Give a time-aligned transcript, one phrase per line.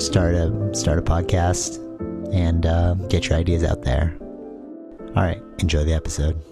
[0.00, 1.76] Start a start a podcast
[2.34, 4.16] and uh, get your ideas out there.
[5.14, 6.42] All right, enjoy the episode.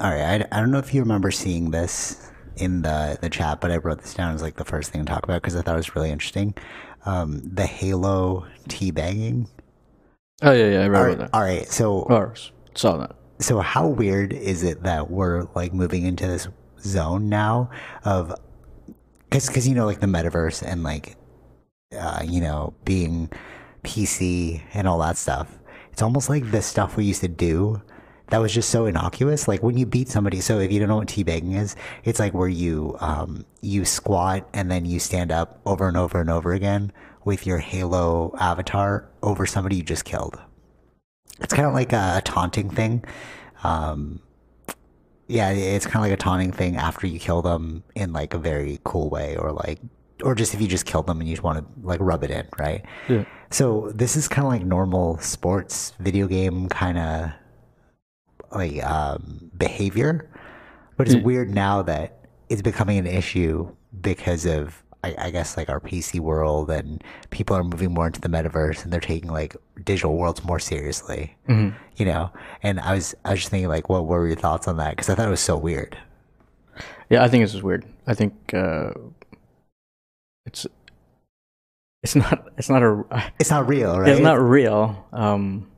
[0.00, 3.60] All right, I, I don't know if you remember seeing this in the the chat,
[3.60, 5.62] but I wrote this down as like the first thing to talk about because I
[5.62, 6.54] thought it was really interesting.
[7.06, 9.48] Um, the Halo teabagging.
[10.42, 11.30] Oh yeah, yeah, I All remember right, that.
[11.32, 12.34] all right, so Or
[12.74, 13.14] saw that.
[13.38, 16.48] so how weird is it that we're like moving into this
[16.80, 17.70] zone now
[18.04, 18.34] of
[19.30, 21.16] because because you know like the metaverse and like
[21.94, 23.30] uh, you know being
[23.82, 25.58] PC and all that stuff.
[25.92, 27.80] It's almost like the stuff we used to do
[28.28, 29.46] that was just so innocuous.
[29.46, 30.40] Like when you beat somebody.
[30.40, 34.48] So if you don't know what teabagging is, it's like where you um, you squat
[34.52, 36.92] and then you stand up over and over and over again
[37.24, 40.38] with your Halo avatar over somebody you just killed.
[41.40, 43.04] It's kind of like a, a taunting thing.
[43.62, 44.20] Um,
[45.26, 48.38] yeah, it's kind of like a taunting thing after you kill them in like a
[48.38, 49.80] very cool way, or like,
[50.22, 52.30] or just if you just killed them and you just want to like rub it
[52.30, 52.84] in, right?
[53.08, 53.24] Yeah.
[53.50, 57.30] So this is kind of like normal sports video game kind of
[58.52, 60.28] like um, behavior,
[60.96, 61.24] but it's Mm.
[61.24, 63.68] weird now that it's becoming an issue
[64.00, 68.20] because of I, I guess like our PC world and people are moving more into
[68.22, 69.54] the metaverse and they're taking like
[69.84, 71.36] digital worlds more seriously.
[71.48, 71.74] Mhm.
[71.96, 72.30] You know,
[72.62, 74.90] and I was I was just thinking like, what were your thoughts on that?
[74.90, 75.98] Because I thought it was so weird.
[77.10, 77.84] Yeah, I think this is weird.
[78.06, 78.90] I think uh,
[80.46, 80.66] it's
[82.02, 83.04] it's not it's not a
[83.40, 84.10] It's not real, right?
[84.10, 85.06] it's not real.
[85.12, 85.68] Um,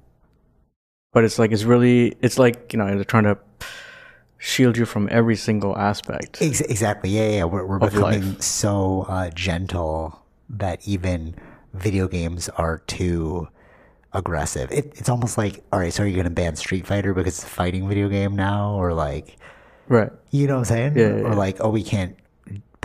[1.13, 3.39] but it's like it's really it's like you know they're trying to
[4.39, 6.43] shield you from every single aspect.
[6.43, 7.11] Ex- exactly.
[7.11, 7.45] Yeah, yeah.
[7.45, 8.43] We're, we're becoming life.
[8.43, 11.35] so uh, gentle that even
[11.73, 13.49] video games are too
[14.13, 14.71] aggressive.
[14.71, 17.39] It, it's almost like, all right, so are you going to ban Street Fighter because
[17.39, 19.37] it's a fighting video game now, or like,
[19.89, 20.11] Right.
[20.31, 20.97] you know what I'm saying?
[20.99, 21.35] Yeah, yeah, or yeah.
[21.35, 22.17] like, oh, we can't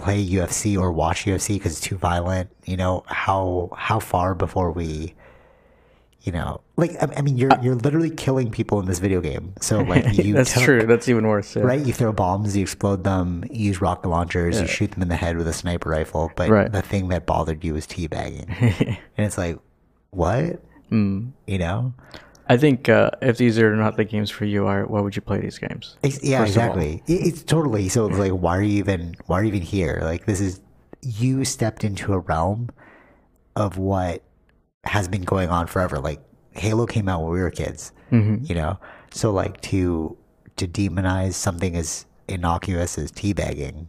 [0.01, 2.49] play UFC or watch UFC because it's too violent.
[2.65, 5.13] You know how how far before we.
[6.23, 9.53] You know, like I, I mean, you're you're literally killing people in this video game.
[9.59, 10.85] So like, you That's took- true.
[10.85, 11.55] That's even worse.
[11.55, 11.63] Yeah.
[11.63, 11.83] right?
[11.83, 15.15] You throw bombs, you explode them, you use rocket launchers, you shoot them in the
[15.15, 16.31] head with a sniper rifle.
[16.35, 16.71] But Right.
[16.71, 18.45] the thing that bothered you was teabagging.
[19.17, 19.57] and it's like,
[20.11, 20.61] what?
[20.91, 21.31] Mm.
[21.47, 21.93] You know?
[22.51, 25.21] I think uh, if these are not the games for you, why, why would you
[25.21, 25.95] play these games?
[26.03, 26.77] Ex- yeah, First of all.
[26.77, 27.03] exactly.
[27.07, 28.07] It's totally so.
[28.07, 29.15] It's like, why are you even?
[29.27, 30.01] Why are you even here?
[30.03, 30.59] Like, this is
[31.01, 32.69] you stepped into a realm
[33.55, 34.21] of what
[34.83, 35.99] has been going on forever.
[35.99, 36.19] Like,
[36.51, 37.93] Halo came out when we were kids.
[38.09, 38.77] hmm You know,
[39.11, 40.17] so like to
[40.57, 43.87] to demonize something as innocuous as teabagging,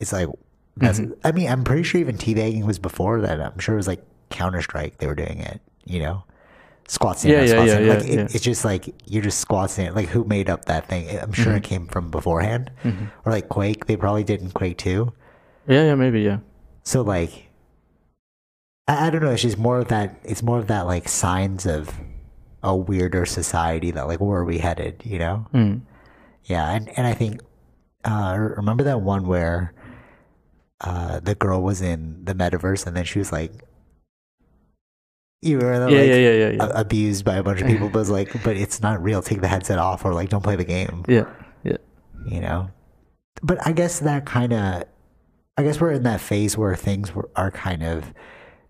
[0.00, 0.30] it's like
[0.78, 1.00] that's.
[1.00, 1.12] Mm-hmm.
[1.22, 3.42] I mean, I'm pretty sure even teabagging was before that.
[3.42, 4.96] I'm sure it was like Counter Strike.
[5.00, 5.60] They were doing it.
[5.84, 6.24] You know,
[6.88, 7.32] squat stand.
[7.34, 7.86] Yeah, yeah, squat yeah, stand.
[7.86, 9.94] yeah, Like it, it's just like you're just squat stand.
[9.94, 11.08] Like who made up that thing?
[11.18, 11.56] I'm sure Mm-hmm.
[11.56, 13.86] it came from beforehand, or like Quake.
[13.86, 15.12] They probably did in Quake too.
[15.66, 16.38] Yeah, yeah, maybe, yeah.
[16.82, 17.48] So like,
[18.86, 19.30] I, I don't know.
[19.30, 20.18] It's just more of that.
[20.24, 21.90] It's more of that like signs of
[22.62, 25.02] a weirder society that like where are we headed?
[25.04, 25.46] You know?
[25.54, 25.80] Mm.
[26.44, 27.40] Yeah, and and I think
[28.04, 29.72] uh, remember that one where
[30.80, 33.52] uh, the girl was in the metaverse and then she was like,
[35.44, 38.10] you were Yeah, like, yeah, yeah, yeah, abused by a bunch of people, but it's
[38.10, 39.22] like, but it's not real.
[39.22, 41.04] Take the headset off, or like, don't play the game.
[41.08, 41.26] yeah,
[41.62, 41.76] yeah.
[42.26, 42.70] You know.
[43.42, 44.84] But I guess that kind of,
[45.58, 48.14] I guess we're in that phase where things were, are kind of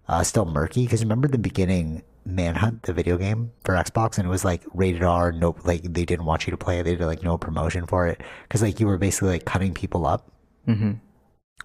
[0.08, 0.84] uh, still murky.
[0.84, 5.02] Because remember the beginning, Manhunt, the video game for Xbox, and it was like rated
[5.04, 5.30] R.
[5.32, 6.84] No, like they didn't want you to play it.
[6.84, 10.06] They did like no promotion for it because like you were basically like cutting people
[10.06, 10.32] up.
[10.66, 10.92] hmm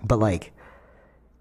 [0.03, 0.51] But like,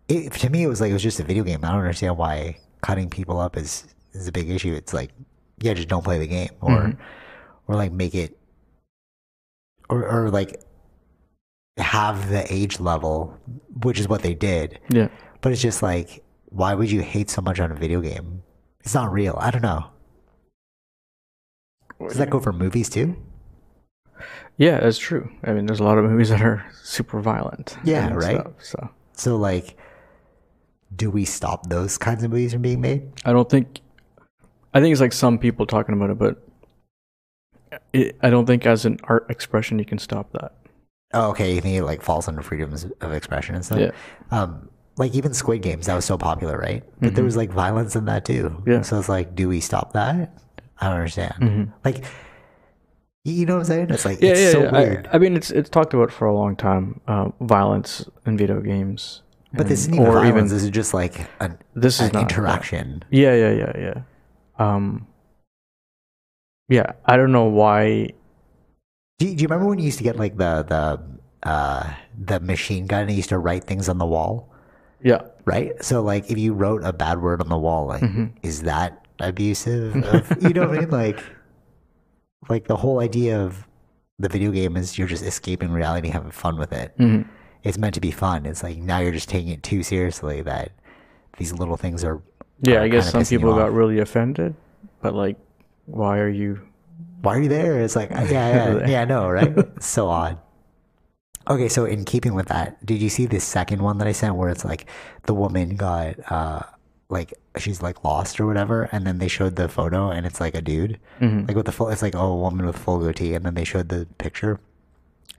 [0.09, 1.65] it, to me, it was like it was just a video game.
[1.65, 4.75] I don't understand why cutting people up is is a big issue.
[4.75, 5.11] It's like,
[5.61, 6.97] yeah, just don't play the game, or Mhm.
[7.67, 8.39] or like make it,
[9.89, 10.61] or or like
[11.77, 13.37] have the age level,
[13.83, 14.79] which is what they did.
[14.91, 15.09] Yeah.
[15.41, 18.43] But it's just like why would you hate so much on a video game?
[18.81, 19.37] It's not real.
[19.39, 19.91] I don't know.
[22.01, 23.17] Does that go for movies too?
[24.57, 25.31] Yeah, that's true.
[25.45, 27.77] I mean, there's a lot of movies that are super violent.
[27.85, 28.41] Yeah, right?
[28.41, 29.77] stuff, so So like,
[30.95, 33.11] do we stop those kinds of movies from being made?
[33.25, 33.81] I don't think.
[34.75, 36.43] I think it's like some people talking about it, but
[37.93, 40.55] it, I don't think as an art expression you can stop that.
[41.15, 41.55] Oh, okay.
[41.55, 43.79] You think it like falls under freedoms of expression and stuff?
[43.81, 43.91] Yeah.
[44.31, 44.69] Um,
[44.99, 46.83] like even Squid Games, that was so popular, right?
[47.01, 48.45] But there was like violence in that too.
[48.51, 48.71] Mm-hmm.
[48.71, 48.83] Yeah.
[48.83, 50.39] So it's like, do we stop that?
[50.81, 51.35] I don't understand.
[51.39, 51.73] Mhm.
[51.85, 52.05] Like,
[53.25, 53.91] you know what I'm saying?
[53.91, 54.69] It's like Yeah, it's yeah, so yeah.
[54.77, 55.09] I- weird.
[55.13, 57.01] I, mean, it's it's talked about for a long time.
[57.09, 59.23] Uh, violence in video games.
[59.53, 60.29] But this isn't even or violence.
[60.29, 63.05] even this is just like an, this is an not interaction.
[63.11, 64.03] Yeah, yeah, yeah, yeah.
[64.59, 65.07] Um,
[66.69, 68.11] yeah, I don't know why.
[69.19, 70.63] Do you, do you remember when you used to get like the
[71.43, 74.53] the uh, the machine gun and you used to write things on the wall?
[75.03, 75.73] Yeah, right?
[75.83, 78.27] So like if you wrote a bad word on the wall, like Mm-hmm.
[78.43, 79.97] is that abusive?
[80.05, 80.91] Of, you know what I mean?
[80.91, 81.21] Like
[82.49, 83.67] like the whole idea of
[84.19, 86.93] the video game is you're just escaping reality, having fun with it.
[86.99, 87.23] hmm
[87.65, 88.47] It's meant to be fun.
[88.47, 90.73] It's like now you're just taking it too seriously that
[91.39, 92.21] these little things are.
[92.61, 92.77] yeah.
[92.77, 94.55] are I guess some people got really offended,
[95.03, 95.37] but like,
[95.87, 96.61] why are you?
[97.23, 97.81] Why are you there?
[97.83, 99.03] It's like yeah, yeah, yeah.
[99.03, 99.55] I know, right?
[99.83, 100.39] So odd.
[101.51, 104.35] Okay, so in keeping with that, did you see the second one that I sent
[104.37, 104.87] where it's like
[105.25, 106.61] the woman got uh
[107.09, 110.55] like she's like lost or whatever, and then they showed the photo and it's like
[110.55, 111.49] a dude, Mhm.
[111.49, 111.89] like with the full.
[111.89, 114.61] It's like oh, a woman with full goatee, and then they showed the picture.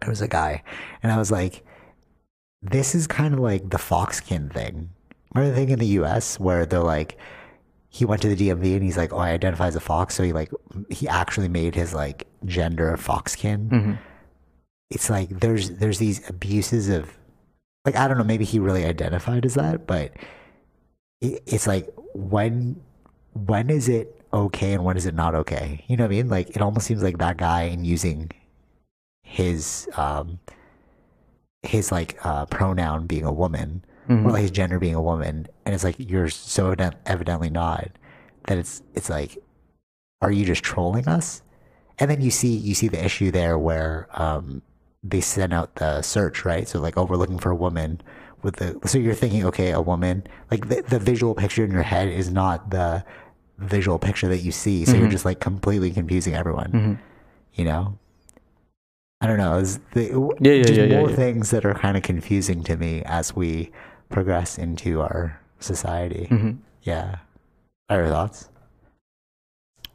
[0.02, 0.64] It was a guy,
[1.04, 1.64] and I was like,
[2.62, 4.90] this is kind of like the Foxkin thing.
[5.34, 6.40] Remember the thing in the U.S.
[6.40, 7.18] where they're like,
[7.90, 10.24] he went to the DMV and he's like, oh, I identify as a fox, so
[10.24, 10.52] he like
[10.90, 13.94] he actually made his like gender Foxkin hmm
[14.90, 17.18] it's like there's there's these abuses of
[17.86, 20.14] like I don't know maybe he really identified as that but
[21.22, 22.82] it, it's like when
[23.34, 26.30] when is it okay and when is it not okay you know what I mean
[26.30, 28.32] like it almost seems like that guy and using
[29.24, 30.40] his um
[31.64, 35.48] his like uh pronoun being a woman hmm or like his gender being a woman
[35.66, 37.90] and it's like you're so evident, evidently not
[38.48, 39.38] that it's it's like
[40.22, 41.42] are you just trolling us?
[42.00, 44.62] And then you see you see the issue there where um
[45.04, 46.68] they send out the search right?
[46.68, 48.02] So like oh we're looking for a woman
[48.42, 51.84] with the so you're thinking okay a woman like the, the visual picture in your
[51.84, 53.04] head is not the
[53.58, 54.86] visual picture that you see.
[54.86, 56.94] So you're just like completely confusing everyone hmm
[57.54, 57.98] you know
[59.22, 60.06] i don't know it's the,
[60.40, 61.16] Yeah, yeah, yeah, more yeah.
[61.16, 63.72] things that are kind of confusing to me as we
[64.10, 66.52] progress into our society hmm
[66.84, 67.18] yeah
[67.90, 68.50] are your thoughts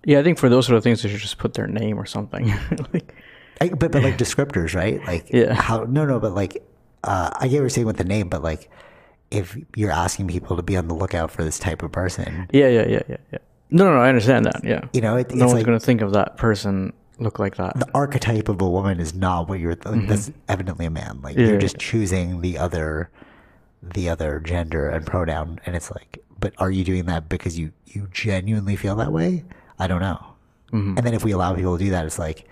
[0.07, 2.05] Yeah, I think for those sort of things, they should just put their name or
[2.05, 2.45] something.
[2.93, 3.15] like,
[3.63, 5.55] I, but but like descriptors right like Yeah.
[5.55, 6.63] how no no but like
[7.05, 8.69] uh i get what you're saying with the name but like
[9.31, 12.69] if you're asking people to be on the lookout for this type of person yeah,
[12.69, 13.39] yeah, yeah, yeah, yeah.
[13.71, 14.63] No, no, no, I understand that.
[14.63, 17.79] Yeah, you know it, no one's like gonna think of that person look like that.
[17.79, 21.35] the archetype of a woman is not what you're th- that's evidently a man like
[21.37, 21.41] Mm-hmm.
[21.45, 23.11] Yeah, you're just choosing the other
[23.83, 27.71] the other gender and pronoun and it's like but are you doing that because you
[27.87, 29.45] you genuinely feel that way
[29.79, 30.21] i don't know
[30.73, 30.97] Mhm.
[30.97, 32.49] and then if we allow people to do that it's like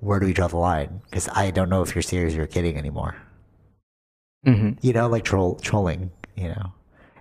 [0.00, 2.76] where do we draw the line because i don't know if you're serious or kidding
[2.76, 3.14] anymore
[4.44, 6.72] hmm you know like troll trolling you know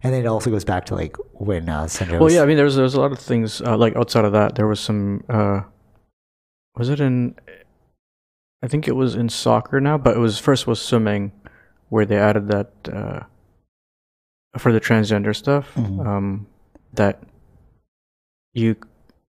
[0.01, 2.55] and then it also goes back to like when uh Sanjay Well, yeah, I mean,
[2.55, 4.55] there's there's a lot of things uh, like outside of that.
[4.55, 5.25] There was some.
[5.27, 5.63] Uh,
[6.79, 7.35] was it in?
[8.63, 11.31] I think it was in soccer now, but it was first was swimming,
[11.89, 13.19] where they added that uh,
[14.57, 15.73] for the transgender stuff.
[15.75, 16.05] Mhm.
[16.05, 16.47] Um,
[16.93, 17.21] that
[18.53, 18.75] you,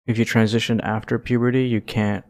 [0.07, 2.25] if you transition after puberty, you can't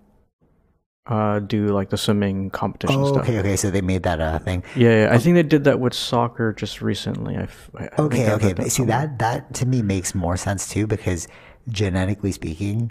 [1.07, 3.23] uh, do like the swimming competition oh stuff.
[3.25, 5.79] okay okay so they made that a thing Yeah, yeah, I think they did that
[5.79, 7.37] with soccer just recently.
[7.37, 8.53] I f- I- Okay, okay.
[8.55, 11.29] But see that that to me makes more sense too because
[11.69, 12.91] genetically speaking,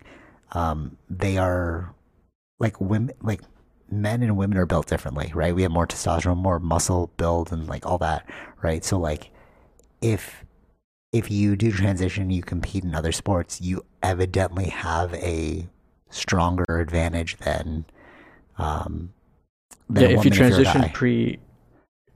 [0.51, 1.95] um, they are
[2.63, 3.41] like women, like
[3.91, 5.53] men and women are built differently, right?
[5.53, 8.27] We have more testosterone, more muscle build, and like all that,
[8.63, 8.83] right?
[8.83, 9.29] So like,
[10.01, 10.43] if
[11.11, 15.67] if you do transition, you compete in other sports, you evidently have a
[16.09, 17.85] stronger advantage than
[18.57, 19.13] um
[19.89, 20.89] than Yeah, if you woman you're a transition guy.
[20.93, 21.39] pre,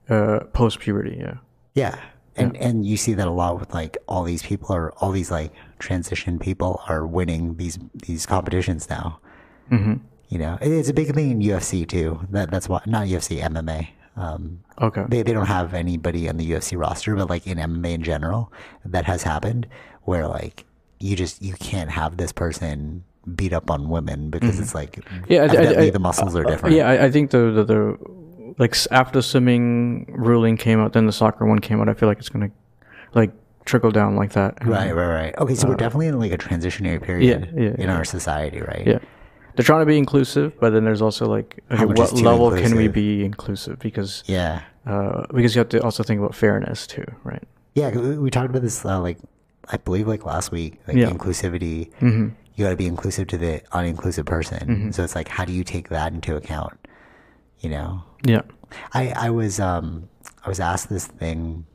[0.09, 1.35] uh, post puberty, yeah.
[1.75, 1.99] Yeah.
[2.35, 5.31] And and you see that a lot with like all these people are all these
[5.31, 9.19] like transition people are winning these these competitions now.
[9.69, 9.95] hmm
[10.29, 12.19] You know, it's a big thing in UFC too.
[12.31, 13.89] That that's why not UFC MMA.
[14.17, 15.05] Um, Okay.
[15.07, 18.51] they they don't have anybody on the UFC roster, but like in MMA in general,
[18.85, 19.67] that has happened
[20.03, 20.65] where like
[20.99, 23.03] you just you can't have this person
[23.35, 25.31] beat up on women because it's like Mm-hmm.
[25.31, 26.75] Yeah, I- I- the muscles are Uh, different.
[26.75, 27.97] yeah, I, think the, the the
[28.57, 31.87] like after the swimming ruling came out, then the soccer one came out.
[31.89, 32.49] I feel like it's gonna
[33.13, 33.31] like
[33.65, 34.65] trickle down like that.
[34.65, 35.37] Right, right, right.
[35.37, 38.83] Okay, so we're definitely in like a transitionary period yeah, in our society, right?
[38.85, 38.99] Yeah.
[39.57, 42.87] They're trying to be inclusive, but then there's also like, okay, what level can we
[42.87, 43.79] be inclusive?
[43.79, 44.61] Because Yeah.
[44.85, 47.43] uh, because you have to also think about fairness too, right?
[47.73, 49.17] Yeah, we, talked about this uh, like
[49.69, 51.09] I believe like last week, like Yeah.
[51.09, 51.91] inclusivity.
[51.99, 52.29] Mm-hmm.
[52.55, 54.91] You got to be inclusive to the uninclusive person.
[54.93, 56.73] So it's like, how do you take that into account?
[57.59, 58.41] You know, Yeah.
[58.93, 60.07] I I was um
[60.45, 61.65] I was asked this thing.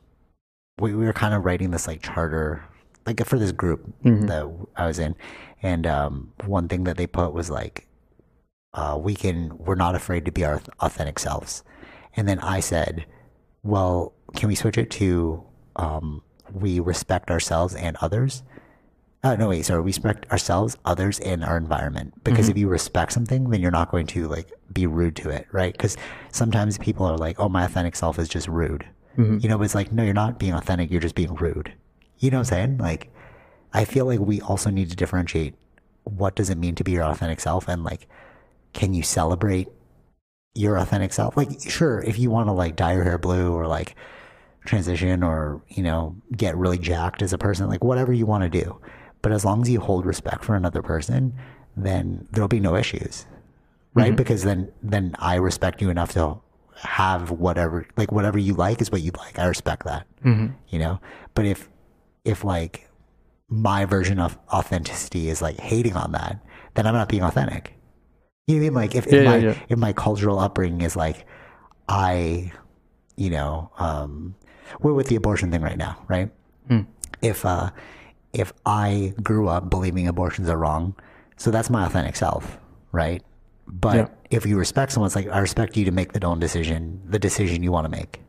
[0.79, 2.63] We we were kind of writing this like charter,
[3.05, 5.15] like for this group that I was in,
[5.63, 7.87] and um one thing that they put was like,
[8.73, 11.63] uh, we can we're not afraid to be our authentic selves,
[12.15, 13.05] and then I said,
[13.63, 15.43] well, can we switch it to
[15.77, 16.21] um
[16.53, 18.43] we respect ourselves and others.
[19.23, 19.79] Uh, no, wait, sorry.
[19.81, 22.13] We respect ourselves, others, and our environment.
[22.25, 25.47] Because if you respect something, then you're not going to like be rude to it,
[25.51, 25.71] right?
[25.71, 25.95] Because
[26.29, 28.85] sometimes people are like, "Oh, my authentic self is just rude,"
[29.39, 29.57] you know.
[29.57, 30.91] But it's like, no, you're not being authentic.
[30.91, 31.71] You're just being rude.
[32.19, 32.77] You know what I'm saying?
[32.79, 33.11] Like,
[33.73, 35.55] I feel like we also need to differentiate
[36.03, 38.07] what does it mean to be your authentic self, and like,
[38.73, 39.69] can you celebrate
[40.53, 41.37] your authentic self?
[41.37, 43.95] Like, sure, if you want to like dye your hair blue or like
[44.65, 48.49] transition or you know get really jacked as a person like whatever you want to
[48.49, 48.79] do.
[49.21, 51.33] But as long as you hold respect for another person
[51.75, 53.25] then there'll be no issues
[53.93, 54.07] right?
[54.07, 54.15] Mm-hmm.
[54.15, 56.37] Because then then i respect you enough to
[56.75, 59.39] have whatever like whatever you like is what you like.
[59.39, 60.53] I respect that mm-hmm.
[60.69, 60.99] you know?
[61.33, 61.69] But if
[62.25, 62.89] if like
[63.53, 66.39] my version of authenticity is like hating on that
[66.73, 67.73] then i'm not being authentic
[68.45, 68.73] you know what I mean?
[68.73, 69.53] Like if, if Yeah, my yeah.
[69.69, 71.25] if my cultural upbringing is like
[71.87, 72.51] I
[73.15, 74.35] you know, um
[74.81, 76.29] we're with the abortion thing right now, right?
[77.21, 77.69] If uh
[78.33, 80.93] if I grew up believing abortions are wrong,
[81.37, 82.59] so that's my authentic self,
[82.91, 83.23] right?
[83.65, 87.01] But if you respect someone, it's like I respect you to make the own decision,
[87.05, 88.19] the decision you want to make.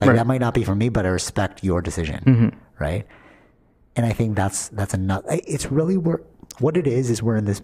[0.00, 0.16] Like Right.
[0.16, 3.06] that might not be for me, but I respect your decision, right?
[3.94, 5.22] And I think that's that's enough.
[5.28, 6.22] It's really where
[6.58, 7.60] what it is is we're in this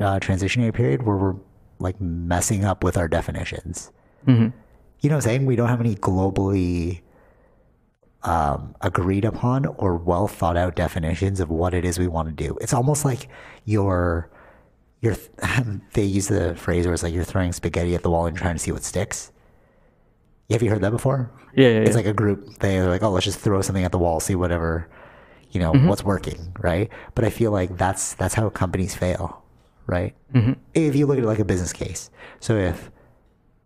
[0.00, 1.34] uh, transitionary period where we're
[1.78, 3.90] like messing up with our definitions.
[4.26, 4.56] Mm-hmm.
[5.00, 5.46] You know what I'm saying?
[5.46, 7.00] We don't have any globally
[8.22, 12.34] um, agreed upon or well thought out definitions of what it is we want to
[12.34, 12.56] do.
[12.60, 13.28] It's almost like
[13.64, 14.30] you're
[15.00, 15.16] you're
[15.94, 18.54] they use the phrase where it's like you're throwing spaghetti at the wall and trying
[18.54, 19.32] to see what sticks.
[20.50, 21.30] Have you heard that before?
[21.56, 21.96] Yeah, yeah, It's yeah.
[21.96, 22.58] like a group.
[22.58, 24.88] They're like, oh, let's just throw something at the wall, see whatever,
[25.52, 25.88] you know, Mm-hmm.
[25.88, 26.88] what's working, right?
[27.14, 29.42] But I feel like that's that's how companies fail,
[29.86, 30.14] right?
[30.34, 30.52] Mm-hmm.
[30.74, 32.90] If you look at it like a business case, so if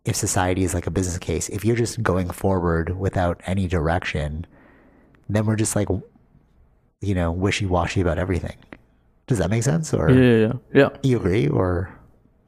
[0.04, 4.46] if society is like a business case, if you're just going forward without any direction,
[5.28, 5.88] then we're just like,
[7.00, 8.56] you know, wishy washy about everything.
[9.26, 9.92] Does that make sense?
[9.92, 10.52] Or yeah, yeah, yeah.
[10.74, 10.88] yeah.
[11.02, 11.48] you agree?
[11.48, 11.90] Or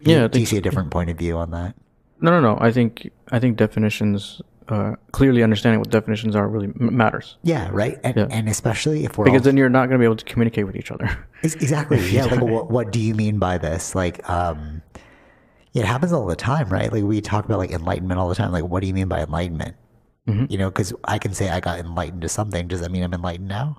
[0.01, 1.75] Yeah, I do you see a different point of view on that?
[2.21, 2.59] No, no, no.
[2.61, 7.69] I think I think definitions, uh, clearly understanding what definitions are, really m- matters Yeah,
[7.73, 7.99] right.
[8.05, 8.27] And, Yeah.
[8.31, 10.67] and especially if we're because all then you're not going to be able to communicate
[10.67, 11.09] with each other.
[11.43, 11.99] Ex- Exactly.
[12.11, 12.27] Yeah.
[12.27, 13.95] Like, what, what do you mean by this?
[13.95, 14.83] Like, um,
[15.75, 16.93] it happens all the time, right?
[16.93, 18.53] Like, we talk about like enlightenment all the time.
[18.53, 19.77] Like, what do you mean by enlightenment?
[20.51, 22.69] You know, because I can say I got enlightened to something.
[22.69, 23.79] Does that mean I'm enlightened now?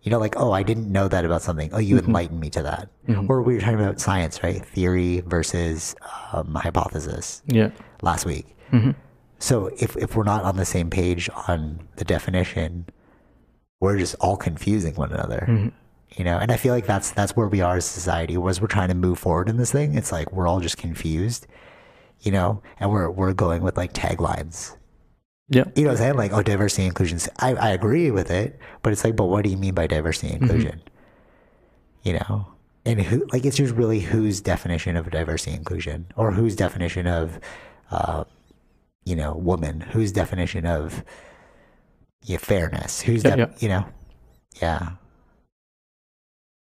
[0.00, 1.68] You know, like, oh, I didn't know that about something.
[1.74, 2.88] Oh, you enlightened me to that.
[3.28, 4.64] Or we were talking about science, right?
[4.64, 5.94] Theory versus
[6.32, 7.70] um, hypothesis yeah,
[8.00, 8.46] last week.
[9.40, 12.86] So if if we're not on the same page on the definition,
[13.80, 15.72] we're just all confusing one another.
[16.16, 18.36] You know, and I feel like that's that's where we are as a society.
[18.48, 21.46] As we're trying to move forward in this thing, it's like we're all just confused.
[22.20, 24.76] You know, and we're we're going with like taglines.
[25.48, 26.16] yeah, You know what I'm saying?
[26.16, 27.18] Like, oh, diversity and inclusion.
[27.38, 30.34] I, I agree with it, but it's like, but what do you mean by diversity
[30.34, 30.82] and inclusion?
[32.02, 32.46] You know?
[32.84, 37.06] And who like it's just really whose definition of diversity and inclusion or whose definition
[37.06, 37.38] of
[37.90, 38.24] uh,
[39.04, 41.04] you know, woman, whose definition of
[42.22, 43.56] yeah, fairness, Who's Yeah, def- yeah.
[43.60, 43.84] you know.
[44.60, 44.90] Yeah.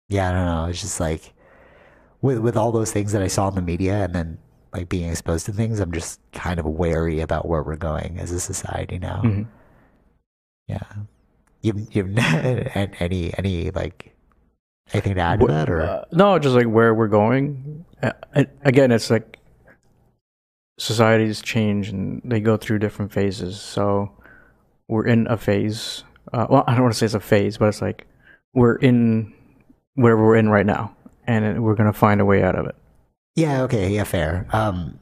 [0.10, 0.66] Yeah, I don't know.
[0.66, 1.34] It's just like
[2.22, 4.38] with with all those things that I saw in the media and then
[4.74, 8.32] like being exposed to things, I'm just kind of wary about where we're going as
[8.32, 9.22] a society now.
[9.24, 9.48] Mhm.
[10.68, 10.82] Yeah.
[11.62, 14.16] You've you've any any like
[14.94, 17.86] anything to add to that or uh, no, just like where we're going.
[18.02, 18.12] Uh,
[18.64, 19.38] again, it's like
[20.80, 23.60] societies change and they go through different phases.
[23.60, 24.12] So
[24.88, 26.04] we're in a phase.
[26.34, 28.08] Uh, well, I don't want to say it's a phase, but it's like
[28.54, 29.34] we're in
[29.96, 30.96] where we're in right now,
[31.28, 32.76] and we're gonna find a way out of it.
[33.36, 34.48] Yeah, okay, yeah, fair.
[34.52, 35.00] Um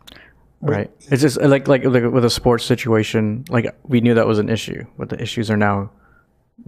[0.60, 0.90] Right.
[1.12, 3.46] It's just like like like with a sports situation.
[3.50, 5.92] Like we knew that was an issue, but the issues are now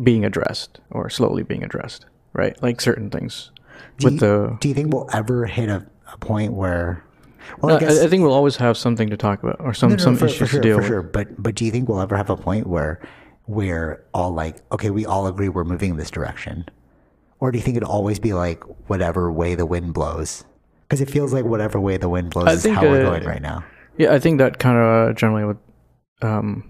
[0.03, 2.05] being addressed or slowly being addressed.
[2.33, 2.61] Right.
[2.61, 3.51] Like certain things
[3.97, 4.57] do with you, the.
[4.59, 7.03] do you think we'll ever hit a, a point where
[7.61, 9.89] well, Uh, I guess I, think we'll always have something to talk about or some
[9.91, 10.87] No, no, some for, issues for sure, to deal for with.
[10.87, 11.01] sure.
[11.03, 12.99] But but do you think we'll ever have a point where
[13.47, 16.65] we're all like, okay, we all agree we're moving in this direction?
[17.39, 20.43] Or do you think it'd always be like whatever way the wind blows?
[20.87, 23.09] Because it feels like whatever way the wind blows I is think, how we're uh,
[23.09, 23.63] going right now.
[23.97, 25.57] Yeah, I think that kind of generally would.
[26.21, 26.65] Um,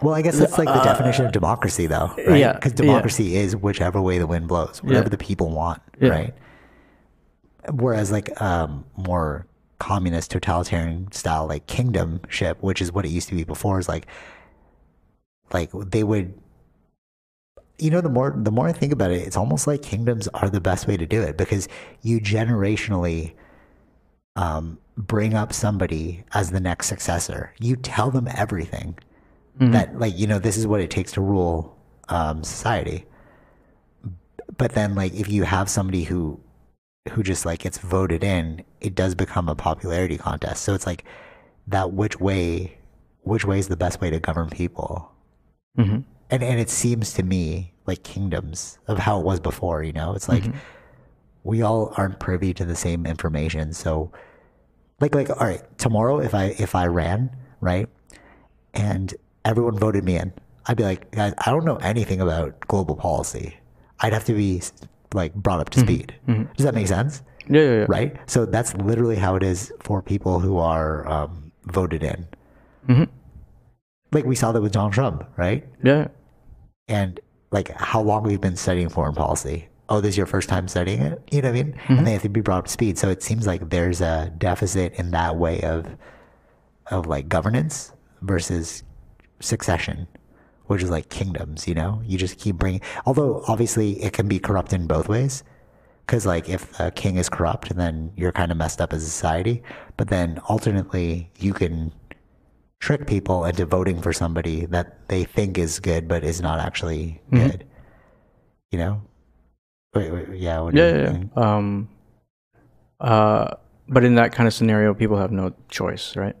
[0.00, 2.38] Well, I guess that's like the Uh, definition of democracy, though, right?
[2.40, 2.76] yeah, Because yeah.
[2.86, 5.08] democracy is whichever way the wind blows, whatever Yeah.
[5.10, 6.08] the people want, Yeah.
[6.08, 6.34] right?
[7.70, 9.46] Whereas, like, um, more
[9.78, 14.06] communist, totalitarian style, like kingdomship, which is what it used to be before, is like,
[15.52, 16.34] like they would,
[17.78, 20.48] you know, the more the more I think about it, it's almost like kingdoms are
[20.48, 21.68] the best way to do it because
[22.02, 23.34] you generationally
[24.36, 27.52] um, bring up somebody as the next successor.
[27.58, 28.98] You tell them everything
[29.72, 31.76] that like you know this is what it takes to rule
[32.08, 33.04] um, society
[34.56, 36.40] but then like if you have somebody who
[37.10, 40.62] who just like gets voted in it does become a popularity contest.
[40.62, 41.04] So it's like
[41.66, 42.78] that which way
[43.22, 45.10] which way is the best way to govern people?
[45.78, 46.04] Mhm.
[46.30, 50.14] and and it seems to me like kingdoms of how it was before you know?
[50.14, 50.44] It's like
[51.44, 53.72] we all aren't privy to the same information.
[53.72, 54.12] So
[55.00, 57.88] like like all right tomorrow if i if i ran right
[58.74, 59.12] and
[59.44, 60.32] everyone voted me in
[60.66, 63.56] i'd be like guys i don't know anything about global policy.
[63.98, 64.62] I'd have to be
[65.14, 66.14] like brought up to speed
[66.56, 67.84] does that make sense Yeah, yeah, yeah.
[67.88, 72.26] right so that's literally how it is for people who are um, voted in
[72.88, 73.08] Mhm.
[74.12, 76.08] like we saw that with donald trump right Yeah.
[76.88, 79.68] and like how long we've been studying foreign policy.
[79.90, 81.20] Oh, this is your first time studying it?
[81.30, 81.74] You know what I mean?
[81.88, 82.96] And they have to be brought up to speed.
[82.96, 85.86] So it seems like there's a deficit in that way of
[86.90, 87.92] of like governance
[88.22, 88.84] versus
[89.40, 90.06] succession,
[90.66, 91.66] which is like kingdoms.
[91.68, 92.80] You know, you just keep bringing.
[93.06, 95.44] Although obviously it can be corrupt in both ways.
[96.06, 99.06] Because like if a king is corrupt, then you're kind of messed up as a
[99.06, 99.62] society.
[99.96, 101.92] But then alternately, you can
[102.80, 107.20] trick people into voting for somebody that they think is good but is not actually
[107.30, 107.46] Mm-hmm.
[107.46, 107.64] good.
[108.72, 109.02] You know?
[109.94, 110.68] Wait, wait, yeah.
[110.72, 111.24] Yeah, yeah.
[111.36, 111.88] Um,
[113.00, 113.54] uh,
[113.88, 116.36] but in that kind of scenario, people have no choice, right?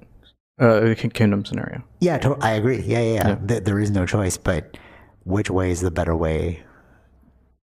[0.58, 1.82] Uh, kingdom scenario.
[2.00, 2.80] Yeah, to- I agree.
[2.82, 3.28] Yeah, yeah, yeah.
[3.28, 3.34] Yeah.
[3.46, 4.76] Th- there is no choice, but
[5.24, 6.62] which way is the better way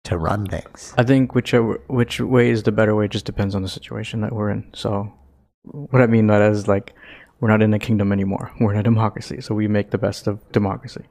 [0.04, 0.92] to run things?
[0.98, 4.32] I think whichever which way is the better way just depends on the situation that
[4.32, 4.70] we're in.
[4.74, 5.12] So,
[5.62, 6.94] what I mean by that is like
[7.40, 8.52] we're not in a kingdom anymore.
[8.60, 11.04] We're in a democracy, so we make the best of democracy.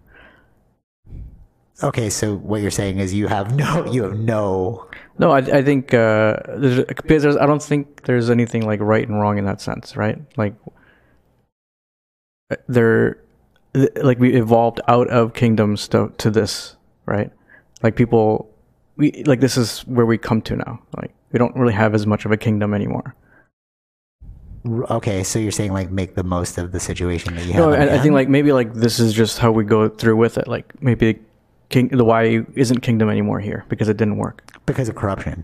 [1.82, 4.88] Okay, so what you're saying is you have no, you have no.
[5.18, 9.08] No, I, I think uh, there's, because there's, I don't think there's anything like right
[9.08, 10.20] and wrong in that sense, right?
[10.38, 10.54] Like
[12.68, 13.18] there,
[13.96, 17.32] like we evolved out of kingdoms to to this, right?
[17.82, 18.50] Like people,
[18.98, 20.80] we like this is where we come to now.
[20.98, 23.16] Like we don't really have as much of a kingdom anymore.
[24.66, 27.62] Okay, so you're saying like make the most of the situation that you have.
[27.62, 30.16] No, at I, I think like maybe like this is just how we go through
[30.16, 30.48] with it.
[30.48, 31.20] Like maybe
[31.70, 34.44] king the why isn't kingdom anymore here because it didn't work.
[34.66, 35.44] because of corruption,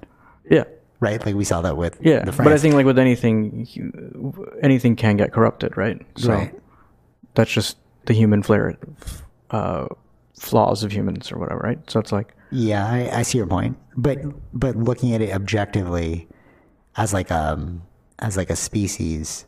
[0.49, 0.63] Yeah,
[1.01, 1.25] right?
[1.25, 2.23] Like we saw that with yeah.
[2.23, 3.67] the But I think like with anything,
[4.63, 5.97] anything can get corrupted, right?
[6.15, 6.53] So Right.
[7.35, 8.77] That's just the human flair,
[9.51, 9.87] uh,
[10.37, 11.79] flaws of humans or whatever, right?
[11.89, 14.19] So it's like Yeah, I, I see your point, but
[14.57, 16.27] but looking at it objectively,
[16.95, 17.83] as like um
[18.19, 19.45] as like a species,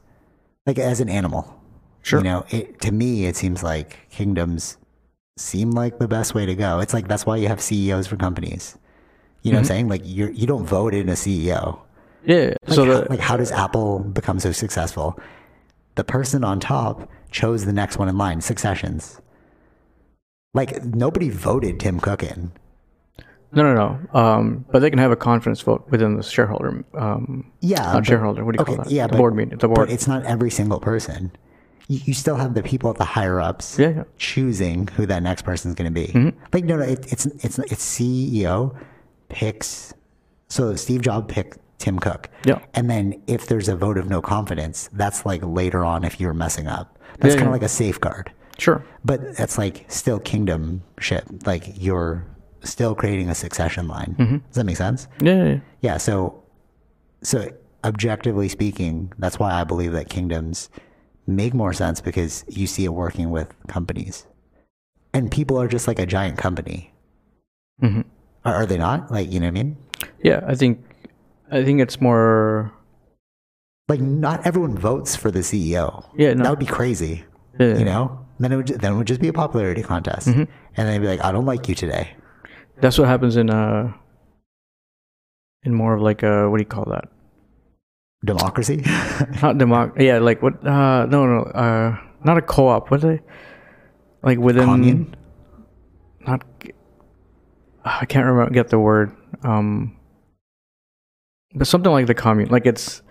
[0.66, 1.62] like as an animal,
[2.04, 2.20] Sure.
[2.20, 4.78] You know, it, to me, it seems like kingdoms
[5.38, 6.80] seem like the best way to go.
[6.80, 8.78] It's like that's why you have CEOs for companies.
[9.44, 9.88] You know what I'm saying?
[9.88, 11.80] Like you you don't vote in a CEO.
[12.26, 12.54] yeah.
[12.66, 15.20] Like, so how, the like how does Apple become so successful?
[15.96, 19.20] The person on top chose the next one in line, successions.
[20.54, 22.52] Like nobody voted Tim Cook in.
[23.54, 24.20] no no no.
[24.20, 26.84] Um, but they can have a confidence vote within the shareholder.
[26.94, 28.44] Um, Yeah, not but- shareholder.
[28.46, 28.92] What do you okay, call that?
[28.92, 29.58] yeah, the but- board meeting.
[29.58, 29.88] The board.
[29.88, 31.32] But it's not every single person.
[31.88, 34.04] You, you still have the people at the higher ups Yeah, yeah.
[34.18, 36.08] choosing who that next person is going to be.
[36.08, 36.38] Mm-hmm.
[36.54, 38.76] Like no, no, it, it's it's it's CEO
[39.30, 39.94] picks.
[40.50, 42.30] So Steve Jobs picked Tim Cook.
[42.46, 42.60] Yeah.
[42.74, 46.34] And then if there's a vote of no confidence, that's like later on if you're
[46.34, 46.98] messing up.
[47.22, 47.52] That's Yeah, kind of yeah.
[47.52, 48.32] like a safeguard.
[48.58, 48.84] Sure.
[49.06, 51.46] But that's like still kingdomship.
[51.48, 52.26] Like you're
[52.64, 54.16] still creating a succession line.
[54.20, 54.38] Mm-hmm.
[54.38, 55.08] Does that make sense?
[55.22, 55.98] Yeah, yeah, yeah.
[55.98, 56.44] So
[57.24, 57.50] so
[57.84, 60.70] objectively speaking, that's why I believe that kingdoms
[61.28, 64.26] make more sense because you see it working with companies.
[65.14, 66.94] And people are just like a giant company.
[67.82, 68.06] Mhm.
[68.46, 69.12] Are, are they not?
[69.12, 69.78] Like, you know what I mean?
[70.24, 70.84] Yeah, I think
[71.52, 72.72] I think it's more.
[73.92, 76.06] Like not everyone votes for the CEO.
[76.16, 76.44] Yeah, no.
[76.44, 77.26] That would be crazy.
[77.60, 77.78] Yeah.
[77.78, 78.26] You know?
[78.40, 80.30] Then it would then it would just be a popularity contest.
[80.30, 80.40] Mm-hmm.
[80.40, 82.16] And then they'd be like, I don't like you today.
[82.80, 83.92] That's what happens in uh
[85.64, 87.10] in more of like a what do you call that?
[88.24, 88.78] Democracy?
[89.42, 90.00] Not democ.
[90.00, 90.66] Yeah, like what?
[90.66, 91.42] Uh, no, no.
[91.42, 92.92] Uh, not a co-op.
[92.92, 93.20] What they?
[94.24, 95.16] like within Commune?
[96.28, 96.46] not
[97.84, 99.12] I can't remember get the word
[99.44, 99.98] um
[101.56, 103.02] but something like the commune like it's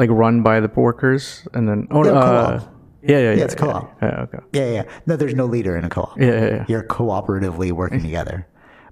[0.00, 2.24] like run by the workers and then oh Yeah, uh,
[2.60, 2.74] co-op.
[3.02, 3.84] yeah yeah yeah it's co-op.
[4.02, 4.84] yeah, yeah, okay Yeah, yeah.
[5.06, 6.18] No, there's no leader in a co-op.
[6.18, 6.64] yeah yeah, yeah.
[6.70, 8.46] You're cooperatively working together.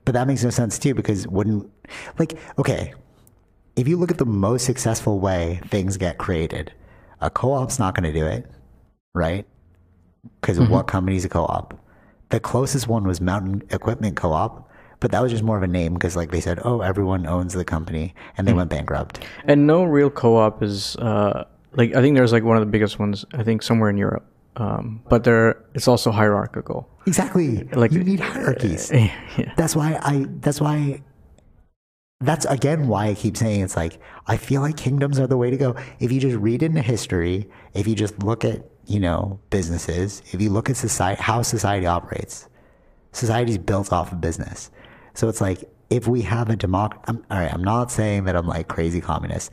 [0.04, 1.64] But that makes no sense too because wouldn't
[2.18, 2.92] like okay,
[3.76, 6.72] if you look at the most successful way things get created,
[7.20, 8.44] a co-op's not going to do it,
[9.14, 9.46] right?
[10.40, 11.74] Because what company's a co-op?
[12.30, 14.67] The closest one was Mountain Equipment Co-op,
[15.00, 17.52] but that was just more of a name because like they said, oh, everyone owns
[17.54, 19.20] the company, and they went bankrupt.
[19.44, 22.98] and no real co-op is uh like I think there's like one of the biggest
[22.98, 24.24] ones I think somewhere in Europe
[24.56, 27.64] um but there it's also hierarchical Exactly.
[27.72, 28.90] Like- you need hierarchies.
[28.92, 30.26] yeah That's why I.
[30.40, 31.02] That's why.
[32.20, 35.50] That's again why I keep saying it's like I feel like kingdoms are the way
[35.50, 35.76] to go.
[36.00, 40.40] If you just read into history, if you just look at you know businesses, if
[40.42, 42.48] you look at society, how society operates,
[43.12, 44.70] society's built off of business.
[45.18, 46.96] So it's like if we have a democ.
[47.08, 49.50] I'm, all right, I'm not saying that I'm like crazy communist,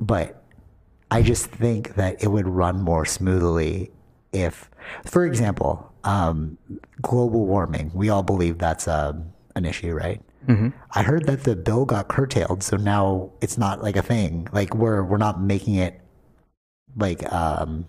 [0.00, 0.44] but
[1.10, 3.90] I just think that it would run more smoothly
[4.32, 4.70] if,
[5.04, 6.56] for example, um,
[7.02, 7.90] global warming.
[7.94, 10.22] We all believe that's um an issue, right?
[10.46, 10.68] Mm-hmm.
[10.92, 14.46] I heard that the bill got curtailed, so now it's not like a thing.
[14.52, 16.00] Like we're we're not making it
[16.96, 17.88] like um,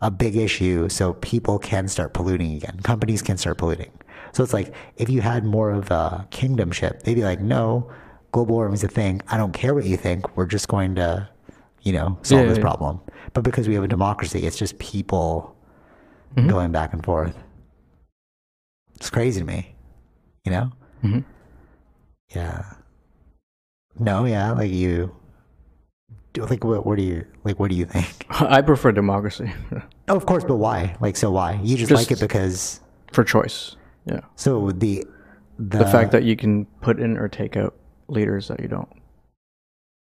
[0.00, 2.80] a big issue, so people can start polluting again.
[2.82, 3.92] Companies can start polluting.
[4.36, 7.90] So it's like if you had more of a kingdomship, they'd be like, no,
[8.32, 9.22] global warming is a thing.
[9.28, 10.36] I don't care what you think.
[10.36, 11.26] We're just going to,
[11.80, 12.62] you know, solve Yeah, this yeah.
[12.64, 13.00] problem.
[13.32, 15.56] But because we have a democracy, it's just people
[16.36, 16.50] Mm-hmm.
[16.50, 17.34] going back and forth.
[18.96, 19.74] It's crazy to me,
[20.44, 20.70] you know?
[21.02, 21.24] Mhm.
[22.34, 22.64] Yeah.
[23.98, 25.16] No, yeah, like you.
[26.34, 26.84] do- Like what?
[26.84, 27.58] What do you like?
[27.58, 28.26] What do you think?
[28.30, 29.50] I prefer democracy
[30.08, 30.94] Oh, of course, but why?
[31.00, 31.58] Like, so why?
[31.62, 32.80] You just, Just- like it because
[33.12, 35.04] for choice yeah so the
[35.58, 37.74] the, the fact that you can put in or take out
[38.08, 38.88] leaders that you don't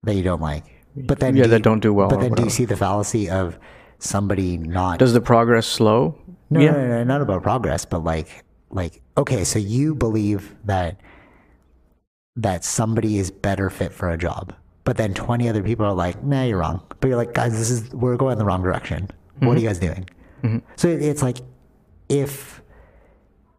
[0.03, 0.63] that you don't like,
[0.95, 2.77] but then yeah do that you- don't do well But then, do you see the
[2.77, 3.59] fallacy of
[3.97, 4.99] somebody not?
[4.99, 6.17] does the progress slow
[6.49, 10.55] no, yeah no, no, no, not about progress, but like, like, okay, so you believe
[10.65, 10.99] that
[12.35, 16.23] that somebody is better fit for a job, but then twenty other people are like,
[16.23, 16.81] nah, you're wrong.
[16.99, 19.09] But you're like, guys, this is we're going in the wrong direction.
[19.39, 19.57] What are mm-hmm.
[19.59, 20.09] you guys doing?
[20.43, 20.57] Mm-hmm.
[20.75, 21.37] So it's like,
[22.07, 22.58] if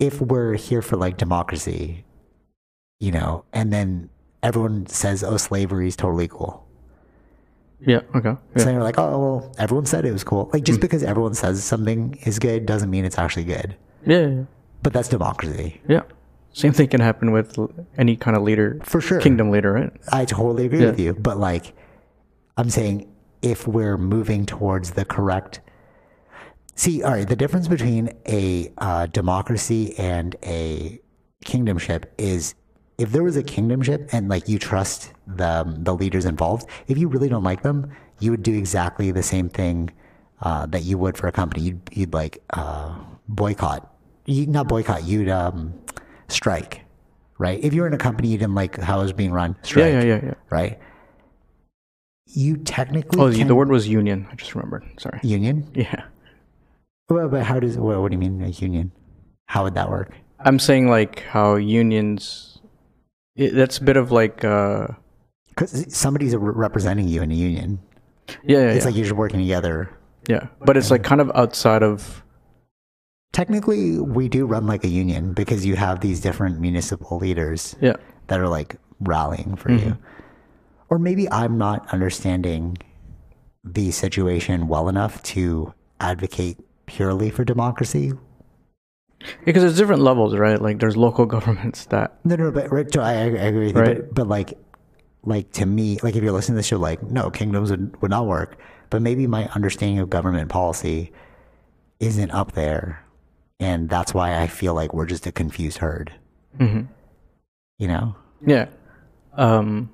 [0.00, 2.04] if we're here for like democracy,
[2.98, 4.08] you know, and then
[4.42, 6.66] everyone says, oh, slavery is totally cool.
[7.80, 8.64] yeah okay So yeah.
[8.64, 10.50] then you're like, oh, well, everyone said it was cool.
[10.52, 10.82] Like, just hmm.
[10.82, 13.76] because everyone says something is good doesn't mean it's actually good.
[14.06, 14.44] yeah yeah
[14.82, 15.80] But that's democracy.
[15.88, 16.02] yeah
[16.52, 17.56] same thing can happen with
[17.96, 19.20] any kind of leader For sure.
[19.20, 20.90] kingdom leader right I totally agree Yeah.
[20.90, 21.14] with you.
[21.14, 21.74] But, like,
[22.56, 23.06] I'm saying
[23.40, 25.60] if we're moving towards the correct.
[26.74, 31.00] See, all right, the difference between a uh, democracy and a
[31.44, 32.54] kingdomship is
[32.98, 37.09] if there was a kingdomship and like you trust the the leaders involved, if you
[37.09, 39.90] really don't like them, you would do exactly the same thing
[40.42, 41.64] uh, that you would for a company.
[41.64, 42.94] You'd, you'd like uh,
[43.28, 43.92] boycott.
[44.26, 45.04] You not boycott.
[45.04, 45.74] You'd um,
[46.28, 46.83] strike,
[47.38, 47.62] right?
[47.62, 49.92] If you were in a company you didn't like how it was being run, strike,
[49.92, 50.78] yeah yeah yeah yeah right?
[52.33, 55.68] You technically oh can, the word was union i just remembered sorry union.
[55.74, 56.04] yeah
[57.11, 58.92] Well, but how does what, what do you mean a union?
[59.46, 60.12] How would that work?
[60.42, 62.62] i'm saying like how unions
[63.37, 64.87] it, that's a bit of like uh
[65.51, 67.79] Because somebody's representing you in a union.
[68.42, 69.90] yeah yeah It's yeah, like you're just working together.
[70.31, 70.46] yeah.
[70.64, 72.23] but it's like kind of outside of
[73.33, 77.96] Technically, we do run like a union because you have these different municipal leaders yeah
[78.29, 79.99] that are like rallying for you.
[80.88, 82.79] Or maybe I'm not understanding
[83.62, 86.59] the situation well enough to advocate
[86.90, 88.12] purely for democracy.
[89.44, 93.11] because there's different levels right like there's local governments that No, no, but Rick, I,
[93.12, 93.83] I agree with you.
[93.83, 93.96] Right.
[93.98, 94.59] But, but like,
[95.22, 98.11] like to me, like if you're listening to this, you're like, no, kingdoms would, would
[98.11, 98.59] not work.
[98.90, 101.12] But maybe my understanding of government policy
[102.00, 103.05] isn't up there,
[103.61, 106.12] and that's why I feel like we're just a confused herd.
[106.59, 106.88] Mhm.
[107.79, 108.66] You know, yeah
[109.35, 109.90] um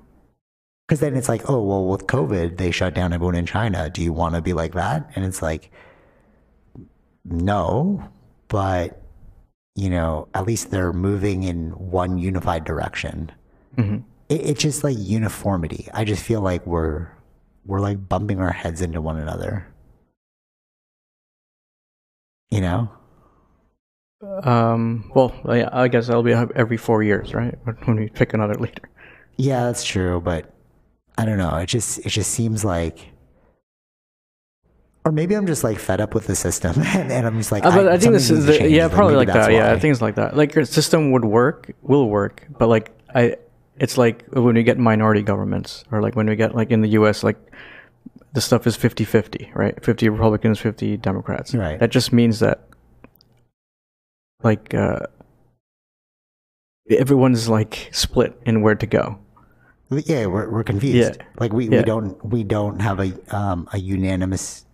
[0.87, 3.89] because then it's like, oh well, with COVID, they shut down everyone in China.
[3.89, 5.11] Do you want to be like that?
[5.15, 5.69] And it's like,
[7.27, 8.09] no,
[8.47, 9.01] but
[9.75, 13.31] you know, at least they're moving in one unified direction.
[13.77, 14.03] mhm.
[14.29, 15.87] it, it's just like uniformity.
[15.93, 17.09] I just feel like we're
[17.65, 19.67] we're like bumping our heads into one another.
[22.49, 22.89] You know?
[24.43, 25.11] Um.
[25.15, 27.55] Well, yeah, I guess that'll be every four years, right?
[27.85, 28.89] When we pick another leader.
[29.37, 30.53] Yeah, that's true, but
[31.17, 31.55] I don't know.
[31.57, 33.09] It just it just seems like
[35.05, 37.65] or maybe I'm just like fed up with the system, and, and I'm just like,
[37.65, 39.51] Uh, but I, think this is the, yeah, probably like that.
[39.51, 39.79] Yeah, why.
[39.79, 40.35] things like that.
[40.35, 43.37] Like your system would work, will work, but like I,
[43.77, 46.89] it's like when we get minority governments, or like when we get like in the
[46.89, 47.23] U.S.
[47.23, 47.37] like
[48.33, 49.83] the stuff is 50-50, right?
[49.83, 51.55] Fifty Republicans, fifty Democrats.
[51.55, 51.79] Right.
[51.79, 52.67] That just means that
[54.43, 54.99] like uh,
[56.89, 59.19] everyone's like split in where to go.
[59.89, 61.17] yeah, we're we're confused.
[61.17, 61.25] Yeah.
[61.39, 64.65] Like we, we don't we don't have a um a unanimous.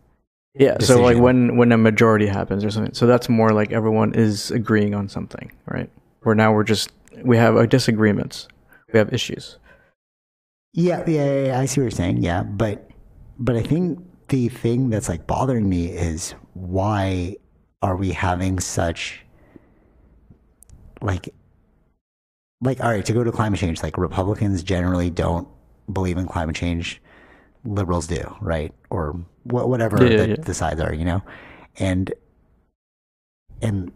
[0.56, 0.78] Yeah.
[0.80, 4.52] So like when when a majority happens or something, so that's more like everyone is
[4.52, 5.90] agreeing on something, right?
[6.22, 6.92] Where now we're just
[7.24, 8.48] we have uh, disagreements,
[8.92, 9.58] we have issues.
[10.74, 12.22] Yeah, yeah, yeah, yeah, I see what you're saying.
[12.22, 12.88] Yeah, but
[13.40, 17.36] but I think the thing that's like bothering me is why
[17.82, 19.24] are we having such
[21.02, 21.34] like
[22.62, 25.48] like all right to go to climate change like republicans generally don't
[25.92, 27.02] believe in climate change
[27.66, 30.36] liberals do right or wh- whatever Yeah, the, yeah.
[30.36, 31.22] the sides are you know?
[31.80, 32.14] And
[33.62, 33.92] and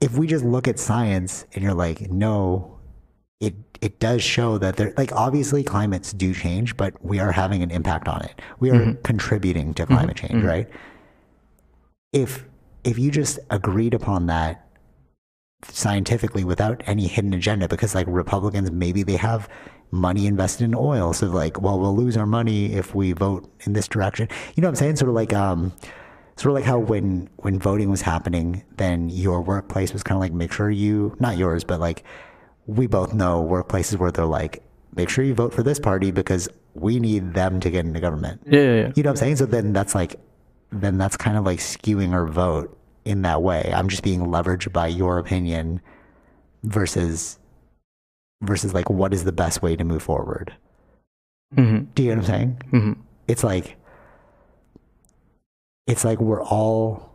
[0.00, 2.78] if we just look at science and you're like no
[3.40, 7.62] it it does show that there like obviously climates do change but we are having
[7.62, 8.40] an impact on it.
[8.60, 9.02] We are Mm-hmm.
[9.02, 10.68] contributing to climate change right?
[12.12, 12.44] If
[12.84, 14.68] if you just agreed upon that
[15.64, 19.48] scientifically without any hidden agenda because like republicans maybe they have
[19.92, 23.74] money invested in oil so like well we'll lose our money if we vote in
[23.74, 24.26] this direction
[24.56, 25.70] you know what i'm saying sort of like um
[26.36, 30.20] sort of like how when when voting was happening then your workplace was kind of
[30.20, 32.02] like make sure you not yours but like
[32.66, 34.62] we both know workplaces where they're like
[34.96, 38.40] make sure you vote for this party because we need them to get into government
[38.46, 38.92] Yeah, yeah, yeah.
[38.96, 39.36] you know what I'm saying?
[39.36, 40.16] So then that's like,
[40.70, 43.70] then that's kind of like skewing our vote in that way.
[43.74, 45.82] I'm just being leveraged by your opinion
[46.62, 47.38] versus,
[48.42, 50.54] versus like, what is the best way to move forward?
[51.56, 51.84] Mm-hmm.
[51.94, 52.62] Do you know what I'm saying?
[52.72, 52.92] Mm-hmm.
[53.28, 53.76] It's like,
[55.86, 57.10] it's like we're all,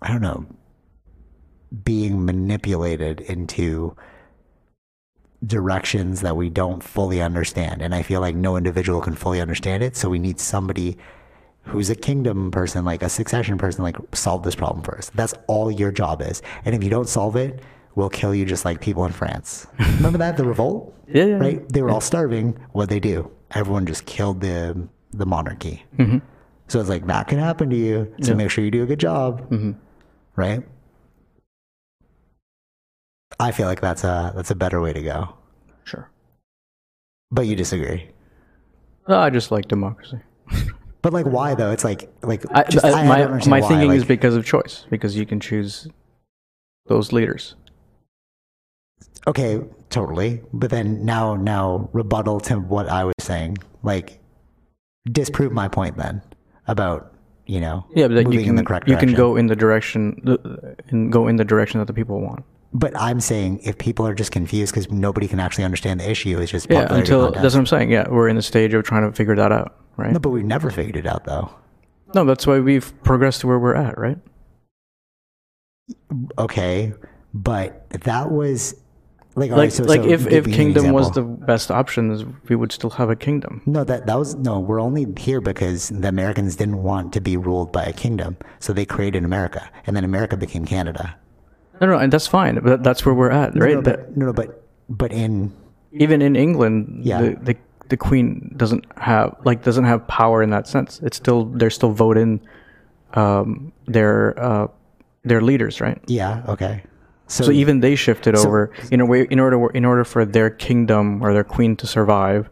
[0.00, 0.46] I don't know,
[1.84, 3.96] being manipulated into
[5.46, 7.82] directions that we don't fully understand.
[7.82, 9.96] And I feel like no individual can fully understand it.
[9.96, 10.98] So we need somebody
[11.62, 15.14] who's a kingdom person, like a succession person, like solve this problem first.
[15.14, 16.42] That's all your job is.
[16.64, 17.60] And if you don't solve it,
[17.98, 19.66] we'll kill you just like people in France.
[19.96, 20.36] Remember that?
[20.36, 20.94] The revolt?
[21.10, 21.34] Yeah, yeah.
[21.36, 21.68] Right?
[21.72, 22.54] They were all starving.
[22.72, 23.30] What they do?
[23.52, 25.82] Everyone just killed the the monarchy.
[25.96, 26.20] Mhm.
[26.68, 28.12] So it's like that can happen to you.
[28.20, 28.36] So Yeah.
[28.36, 29.48] make sure you do a good job.
[29.50, 29.74] Mhm.
[30.36, 30.62] Right?
[33.40, 35.34] I feel like that's a that's a better way to go.
[35.84, 36.10] Sure.
[37.30, 38.10] But you disagree.
[39.08, 40.20] Uh, I just like democracy.
[41.00, 41.70] But like why though?
[41.70, 43.68] It's like like I, just, I- I, my my why.
[43.68, 45.88] thinking is because of choice, because you can choose
[46.86, 47.54] those leaders.
[49.26, 50.42] Okay, totally.
[50.52, 53.58] But then now now rebuttal to what I was saying.
[53.82, 54.20] Like
[55.10, 56.20] disprove my point then
[56.66, 57.14] about,
[57.46, 59.56] you know, Yeah, but moving you can in the correct you can go in the
[59.56, 62.44] direction the- and go in the direction that the people want.
[62.74, 66.38] But I'm saying if people are just confused because nobody can actually understand the issue,
[66.38, 67.42] it's just Yeah, until contest.
[67.42, 67.90] that's what I'm saying.
[67.90, 70.12] Yeah, we're in the stage of trying to figure that out, right?
[70.12, 71.48] No, but we've never figured it out though.
[72.14, 74.18] No, that's why we've progressed to where we're at, right?
[76.38, 76.92] Okay,
[77.32, 78.74] but that was
[79.34, 82.72] like Like, right, so, like so if if kingdom was the best option, we would
[82.72, 83.62] still have a kingdom.
[83.66, 84.58] No, that that was no.
[84.58, 88.72] We're only here because the Americans didn't want to be ruled by a kingdom, so
[88.72, 91.16] they created America, and then America became Canada.
[91.80, 92.58] No, no, and that's fine.
[92.62, 93.74] But that's where we're at, right?
[93.76, 95.52] no, That- but, no, no, but but in
[95.92, 97.20] even in England, Yeah.
[97.22, 97.56] the, the
[97.90, 101.00] the queen doesn't have like doesn't have power in that sense.
[101.02, 102.40] It's still they're still voting
[103.14, 104.66] um, their uh,
[105.24, 105.98] their leaders, right?
[106.06, 106.82] yeah, okay.
[107.28, 110.50] So, So even they shifted over in a way in order in order for their
[110.50, 112.48] kingdom or their queen to survive.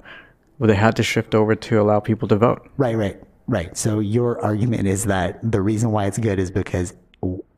[0.59, 2.67] Well, they had to shift over to allow people to vote.
[2.79, 3.77] right, right, right.
[3.77, 6.95] So your argument is that the reason why it's good is because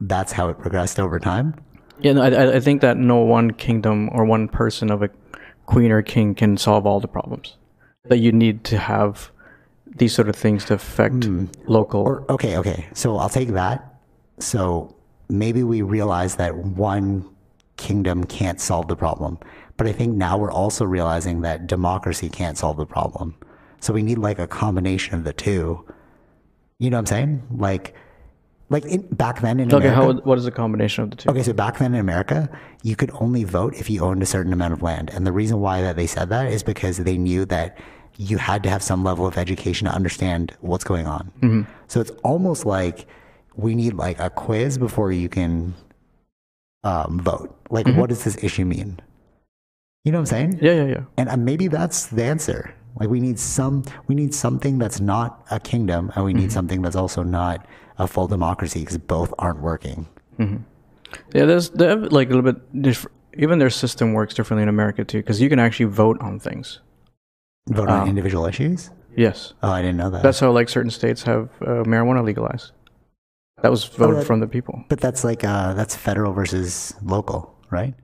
[0.00, 1.54] that's how it progressed over time.
[2.00, 5.10] Yeah, no, I, I- I think that no one kingdom or one person of a
[5.66, 7.56] queen or king can solve all the problems.
[8.04, 9.30] That you need to have
[9.86, 11.46] these sort of things to affect hmm.
[11.66, 12.00] local.
[12.00, 12.88] Or okay, okay.
[12.94, 13.94] So I'll take that.
[14.38, 14.94] So
[15.28, 17.28] maybe we realize that one
[17.76, 19.38] kingdom can't solve the problem.
[19.76, 23.36] But I think now we're also realizing that democracy can't solve the problem.
[23.80, 25.84] So we need like a combination of the two.
[26.78, 27.42] You know what I'm saying?
[27.50, 27.94] Like
[28.70, 29.94] like in, back then in okay, America.
[29.94, 31.30] how what is the combination of the two?
[31.30, 32.50] Okay, so back then in America,
[32.82, 35.10] you could only vote if you owned a certain amount of land.
[35.10, 37.78] And the reason why that they said that is because they knew that
[38.18, 41.32] you had to have some level of education to understand what's going on.
[41.40, 41.72] Mm-hmm.
[41.86, 43.06] So it's almost like
[43.58, 45.74] we need like a quiz before you can
[46.84, 47.54] um, vote.
[47.70, 49.00] Like, what does this issue mean?
[50.04, 50.58] You know what I'm saying?
[50.62, 51.00] Yeah, yeah, yeah.
[51.18, 52.72] And uh, maybe that's the answer.
[52.98, 56.80] Like we need some, we need something that's not a kingdom, and we need something
[56.82, 57.66] that's also not
[57.98, 60.06] a full democracy because both aren't working.
[60.38, 63.14] Yeah, there's they have like a little bit different.
[63.36, 66.80] Even their system works differently in America too, because you can actually vote on things.
[67.68, 68.90] Vote on individual issues.
[69.16, 70.22] Yes, Oh, I didn't know that.
[70.22, 72.72] that's how like certain states have uh, marijuana legalized.
[73.62, 74.84] That was voted that- from the people.
[74.88, 77.94] but that's like uh, that's federal versus local, right?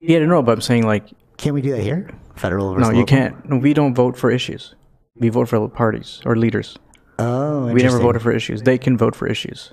[0.00, 1.04] Yeah, I know, but I'm saying like
[1.36, 2.10] Can't we do that here?
[2.36, 3.16] Federal versus no, you local?
[3.16, 3.48] can't.
[3.48, 4.74] No, we don't vote for issues.
[5.16, 6.78] We vote for parties or leaders.
[7.18, 8.62] Oh, We never voted for issues.
[8.62, 9.72] They can vote for issues.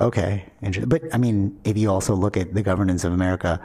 [0.00, 0.88] Okay, interesting.
[0.88, 3.60] But I mean, if you also look at the governance of America,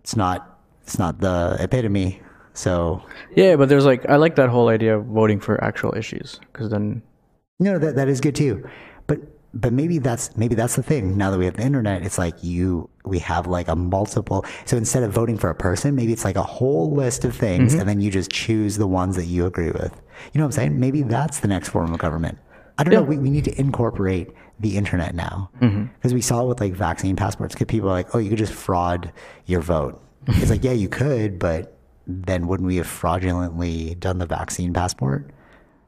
[0.00, 2.20] it's not it's not the epitome.
[2.54, 3.02] So
[3.34, 6.70] Yeah, but there's like I like that whole idea of voting for actual issues because
[6.70, 7.02] then
[7.58, 8.62] no, that that is good too.
[9.06, 9.20] But
[9.54, 11.16] but maybe that's maybe that's the thing.
[11.16, 14.44] Now that we have the internet, it's like you we have like a multiple.
[14.64, 17.72] So instead of voting for a person, maybe it's like a whole list of things,
[17.72, 17.80] mm-hmm.
[17.80, 20.00] and then you just choose the ones that you agree with.
[20.32, 20.80] You know what I'm saying?
[20.80, 22.38] Maybe that's the next form of government.
[22.78, 23.02] I don't know.
[23.02, 25.84] We, we need to incorporate the internet now mm-hmm.
[25.94, 27.54] because we saw it with like vaccine passports.
[27.54, 29.12] Because people are like, oh, you could just fraud
[29.46, 30.02] your vote.
[30.26, 35.30] it's like, yeah, you could, but then wouldn't we have fraudulently done the vaccine passport?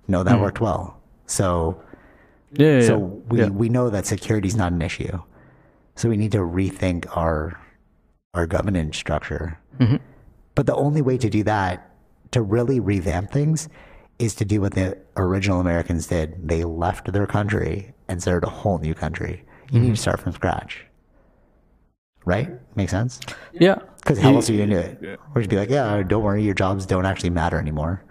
[0.06, 0.42] No, that mm-hmm.
[0.42, 1.00] worked well.
[1.26, 1.82] So
[2.56, 3.48] yeah, yeah, so we, yeah.
[3.48, 5.20] we know that security is not an issue.
[5.96, 7.58] So we need to rethink our
[8.34, 9.58] our governance structure.
[9.78, 9.96] Mm-hmm.
[10.54, 11.90] But the only way to do that,
[12.32, 13.68] to really revamp things,
[14.18, 16.48] is to do what the original Americans did.
[16.48, 19.44] They left their country and started a whole new country.
[19.70, 19.82] You Mm-hmm.
[19.88, 20.84] need to start from scratch.
[22.24, 22.50] Right?
[22.76, 23.20] Make sense?
[23.52, 23.76] yeah.
[23.96, 25.20] Because how else are you going to do it?
[25.34, 28.02] Or just be like, yeah, don't worry, your jobs don't actually matter anymore.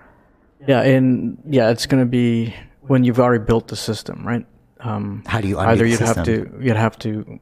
[0.67, 2.55] Yeah, and yeah, it's gonna be
[2.87, 4.45] when you've already built the system, right?
[4.79, 7.39] Um, How do you either the you'd have to you'd have to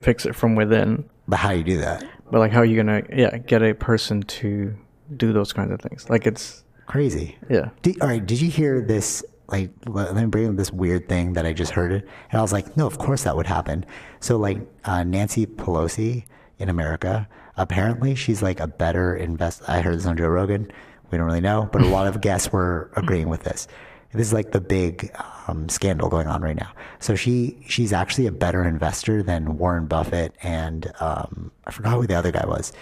[0.00, 2.04] fix it from within, But how do you do that?
[2.30, 4.74] but like how are you gonna yeah get a person to
[5.16, 6.08] do those kinds of things?
[6.10, 7.36] Like it's Crazy.
[7.50, 9.24] yeah Did, all right, did you hear this?
[9.50, 12.42] Like, let me bring up this weird thing that I just heard it, and I
[12.42, 13.86] was like, no, of course that would happen.
[14.20, 16.24] So, like, uh, Nancy Pelosi
[16.58, 19.62] in America, apparently she's like a better invest.
[19.66, 20.70] I heard this on Joe Rogan.
[21.10, 23.68] We don't really know, but a lot of guests were agreeing with this.
[24.12, 25.14] This is like the big
[25.46, 26.72] um, scandal going on right now.
[26.98, 32.06] So she she's actually a better investor than Warren Buffett and um, I forgot who
[32.06, 32.72] the other guy was,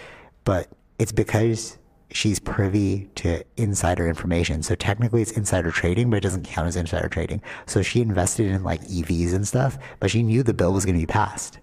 [0.45, 1.79] but it's because
[2.11, 4.63] she's privy to insider information.
[4.63, 7.43] So technically it's insider trading, but it doesn't count as insider trading.
[7.67, 10.95] So she invested in like EVs and stuff, but she knew the bill was going
[10.95, 11.59] to be passed.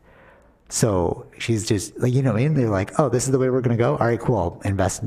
[0.70, 3.62] So she's just like, you know, and they're like, oh, this is the way we're
[3.62, 3.98] going to go.
[3.98, 4.62] All right, cool.
[4.66, 5.04] Invest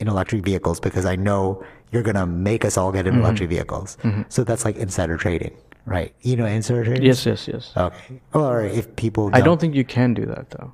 [0.00, 1.62] in electric vehicles because I know
[1.92, 3.96] you're going to make us all get in electric vehicles.
[4.28, 6.14] So that's like insider trading, right?
[6.22, 7.04] You know, insider trading?
[7.04, 7.72] yes yes yes.
[7.76, 8.20] Okay.
[8.34, 10.72] Or if people I don't think you can do that though.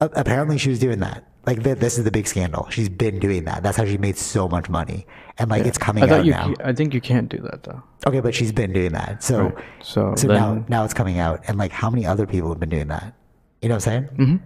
[0.00, 1.24] apparently she was doing that.
[1.46, 2.68] Like th- this is the big scandal.
[2.70, 3.62] She's been doing that.
[3.62, 5.06] That's how she made so much money,
[5.38, 6.52] and like it's coming out now.
[6.62, 7.82] I think you can't do that though.
[8.06, 9.22] Okay, but she's been doing that.
[9.22, 9.64] So Right.
[9.82, 12.60] So, so then now now it's coming out, and like how many other people have
[12.60, 13.14] been doing that?
[13.62, 14.04] You know what I'm saying?
[14.18, 14.36] Mm-hmm.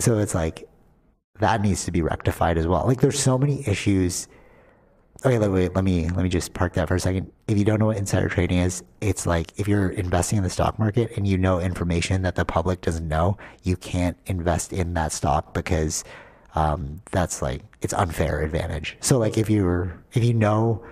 [0.00, 0.67] So it's like
[1.40, 2.84] that needs to be rectified as well.
[2.86, 4.28] Like there's so many issues.
[5.24, 7.32] Okay, let, wait, let me let me just park that for a second.
[7.48, 10.50] If you don't know what insider trading is, it's like if you're investing in the
[10.50, 14.94] stock market and you know information that the public doesn't know, you can't invest in
[14.94, 16.04] that stock because
[16.54, 18.96] um, that's like it's unfair advantage.
[19.00, 20.84] So like if you're if you know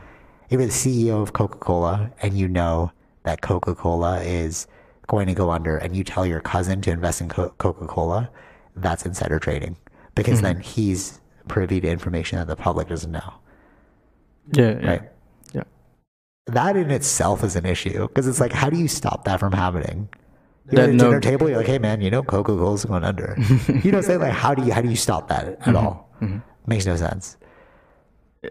[0.48, 2.92] if you're the CEO of Coca Cola and you know
[3.24, 4.66] that Coca Cola is
[5.08, 8.28] going to go under, and you tell your cousin to invest in Coca Cola,
[8.74, 9.76] that's insider trading
[10.16, 13.34] because then he's privy to information that the public doesn't know.
[14.52, 15.02] yeah yeah Right.
[15.52, 15.62] yeah.
[16.46, 19.52] That in itself is an issue because it's like, how do you stop that from
[19.52, 20.08] happening?
[20.70, 22.84] You're That at a no- dinner table, you're like, hey man, you know Coca Cola's
[22.84, 23.36] going under.
[23.84, 24.18] you know saying?
[24.20, 25.76] Like, how do you how do you stop that at Mm-hmm.
[25.76, 26.10] all?
[26.66, 27.36] Makes no sense.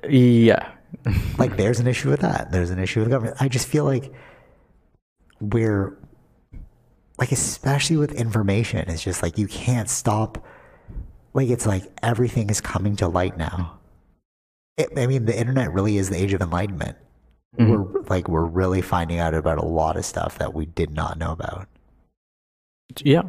[0.08, 0.72] Yeah.
[1.38, 2.52] like there's an issue with that.
[2.54, 3.36] There's an issue with government.
[3.42, 4.14] I just feel like
[5.42, 5.98] we're
[7.20, 10.44] like especially with information, it's just like you can't stop
[11.36, 13.78] like it's like everything is coming to light now.
[14.78, 16.98] It, I mean the internet really is the age of enlightenment.
[17.58, 17.72] Mm-hmm.
[17.72, 21.20] We're like we're really finding out about a lot of stuff that we did not
[21.20, 21.68] know about.
[23.04, 23.24] Yeah.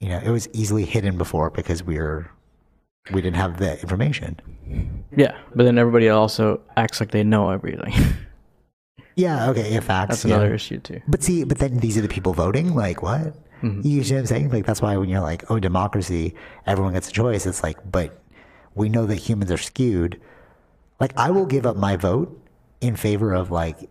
[0.00, 2.30] You know, it was easily hidden before because we were
[3.12, 4.38] we didn't have the information.
[5.16, 5.38] Yeah.
[5.54, 7.94] But then everybody also acts like they know everything.
[9.16, 10.08] Yeah, okay, yeah, facts.
[10.08, 10.34] That's yeah.
[10.34, 11.00] another issue too.
[11.08, 12.74] But see, but then these are the people voting.
[12.74, 13.34] Like, what?
[13.66, 13.86] Mm-hmm.
[13.86, 14.50] You see what I'm saying?
[14.50, 16.34] Like, that's why when you're like, oh, democracy,
[16.66, 17.46] everyone gets a choice.
[17.46, 18.20] It's like, but
[18.74, 20.20] we know that humans are skewed.
[21.00, 22.40] Like, I will give up my vote
[22.80, 23.88] in favor of like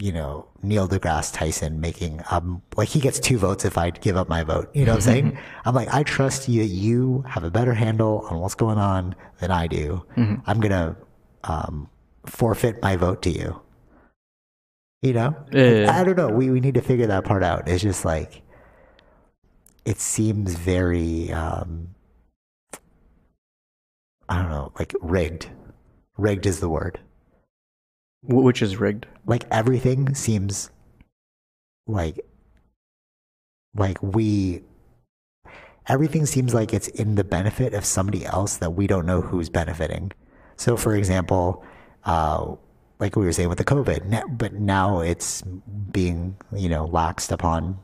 [0.00, 4.16] you know, Neil deGrasse Tyson making um like he gets two votes if I give
[4.16, 4.70] up my vote.
[4.74, 5.38] You know what I'm saying?
[5.64, 9.14] I'm like, I trust you that you have a better handle on what's going on
[9.40, 10.02] than I do.
[10.46, 10.96] I'm gonna
[11.44, 11.88] um
[12.24, 13.60] forfeit my vote to you.
[15.02, 15.34] You know?
[15.50, 15.98] Yeah.
[15.98, 16.28] I don't know.
[16.28, 17.68] We we need to figure that part out.
[17.68, 18.42] It's just like
[19.84, 21.94] it seems very um
[24.28, 25.48] I don't know, like rigged.
[26.16, 27.00] Rigged is the word.
[28.22, 29.06] Which is rigged.
[29.26, 30.70] Like everything seems
[31.86, 32.20] like
[33.74, 34.62] like we
[35.88, 39.48] everything seems like it's in the benefit of somebody else that we don't know who's
[39.48, 40.12] benefiting.
[40.56, 41.64] So for example,
[42.04, 42.56] uh
[43.00, 45.42] like we were saying with the COVID, but now it's
[45.90, 47.78] being, you know, laxed upon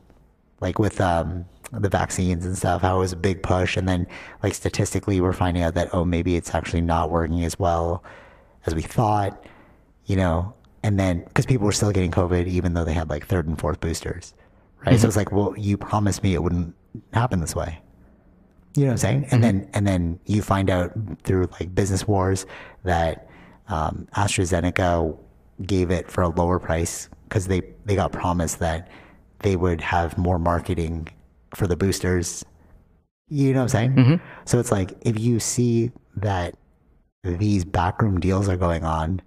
[0.61, 4.07] like with um the vaccines and stuff, how it was a big push and then
[4.41, 8.03] like statistically we're finding out that oh maybe it's actually not working as well
[8.65, 9.45] as we thought,
[10.05, 10.53] you know,
[10.83, 13.59] and then because people were still getting COVID even though they had like third and
[13.59, 14.33] fourth boosters.
[14.85, 14.99] Right.
[14.99, 16.75] So it's like, well, you promised me it wouldn't
[17.11, 17.81] happen this way.
[18.75, 19.27] You know what I'm saying?
[19.31, 20.91] And then and then you find out
[21.23, 22.45] through like business wars
[22.83, 23.26] that
[23.69, 25.17] um, AstraZeneca
[25.65, 28.89] gave it for a lower price because they they got promised that
[29.39, 31.07] they would have more marketing
[31.55, 32.45] for the boosters.
[33.29, 34.21] You know what I'm saying?
[34.45, 36.55] So it's like if you see that
[37.23, 39.21] these backroom deals are going on,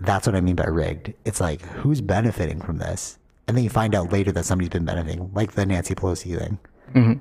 [0.00, 1.12] that's what I mean by rigged.
[1.24, 4.84] It's like who's benefiting from this, and then you find out later that somebody's been
[4.86, 6.58] benefiting, like the Nancy Pelosi thing,
[6.94, 7.20] Mhm.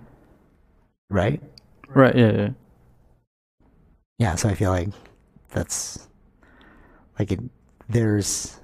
[1.09, 1.41] right?
[1.89, 2.15] Right.
[2.15, 2.31] Yeah.
[2.31, 2.49] Yeah.
[4.17, 4.89] yeah so i feel like
[5.51, 6.07] that's
[7.19, 7.39] like it
[7.89, 8.59] there's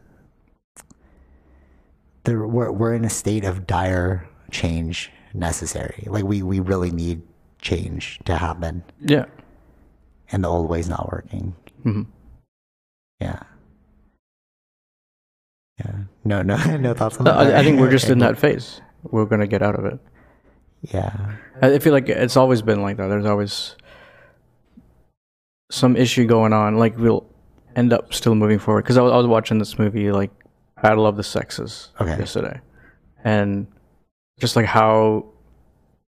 [2.23, 7.21] there we're, we're in a state of dire change necessary like we we really need
[7.61, 9.25] change to happen Yeah.
[10.31, 12.03] and the old way's not working hmm
[13.19, 13.43] yeah
[15.79, 15.91] yeah
[16.25, 18.81] no no no thoughts on that I, I think we're just in that phase.
[19.03, 19.99] We're gonna get out of it.
[20.93, 23.07] yeah I I feel like it's always been like that.
[23.07, 23.75] There's always
[25.71, 26.77] some issue going on.
[26.77, 27.25] Like we'll
[27.75, 28.83] end up still moving forward.
[28.83, 30.31] Because I was, I was watching this movie, like
[30.81, 32.17] Battle of the Sexes, Okay.
[32.17, 32.59] yesterday,
[33.23, 33.67] and
[34.39, 35.25] just like how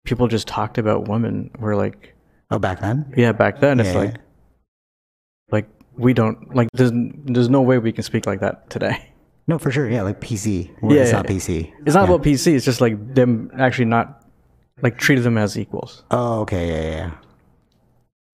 [0.04, 2.14] people just talked about women were like,
[2.50, 3.98] oh back then yeah, back then it's Yeah.
[3.98, 4.14] like,
[5.50, 6.68] like we don't like.
[6.72, 9.12] There's there's no way we can speak like that today.
[9.46, 12.14] no for sure yeah like pc Yeah, it's yeah, not pc It's not Yeah.
[12.14, 12.54] about PC.
[12.54, 14.22] It's just like them actually not
[14.82, 17.10] like treated them as equals, oh okay yeah yeah, yeah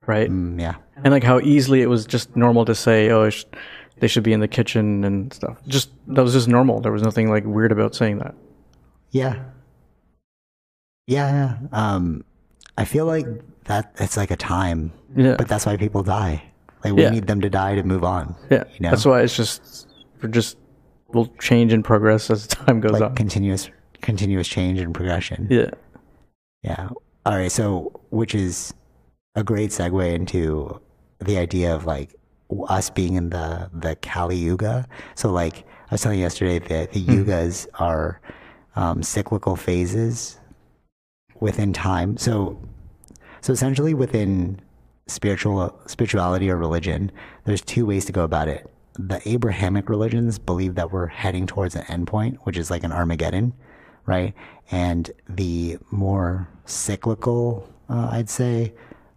[0.07, 0.28] right?
[0.30, 3.44] Mm, yeah and like how easily it was just normal to say, oh, sh-
[3.98, 5.59] they should be in the kitchen and stuff.
[5.66, 6.80] Just that was just normal.
[6.80, 8.34] There was nothing like weird about saying that.
[9.11, 9.42] Yeah.
[11.07, 11.59] Yeah.
[11.72, 12.24] Um,
[12.78, 13.26] I feel like
[13.64, 16.42] that it's like a time, Yeah, but that's why people die.
[16.84, 17.11] Like we Yeah.
[17.11, 18.34] need them to die to move on.
[18.50, 18.64] yeah.
[18.74, 18.90] you know?
[18.90, 19.88] That's why it's just
[20.22, 20.57] we're just
[21.09, 23.14] we'll change and progress as time goes Like on.
[23.14, 25.46] continuous, continuous change and progression.
[25.50, 25.70] Yeah,
[26.62, 26.88] Yeah.
[27.26, 27.50] All right.
[27.52, 28.74] So, which is
[29.35, 30.80] a great segue into
[31.18, 32.14] the idea of like
[32.68, 34.87] us being in the the Kali Yuga.
[35.14, 38.20] So, like I was telling you yesterday that the yugas are
[38.76, 40.41] um, cyclical phases
[41.41, 42.16] within time.
[42.16, 42.59] So,
[43.41, 44.61] so essentially within
[45.07, 47.12] spiritual spirituality or religion,
[47.45, 48.70] there's two ways to go about it.
[48.99, 53.53] The Abrahamic religions believe that we're heading towards an endpoint, which is like an Armageddon,
[54.07, 54.35] right?
[54.70, 58.72] And the more cyclical, uh, I'd say,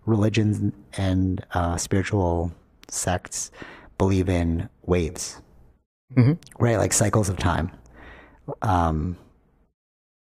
[0.07, 2.51] religions and uh, spiritual
[2.87, 3.51] sects
[3.97, 5.41] believe in waves,
[6.17, 6.37] Mhm.
[6.59, 6.77] right?
[6.77, 7.71] Like cycles of time.
[8.61, 9.17] Um,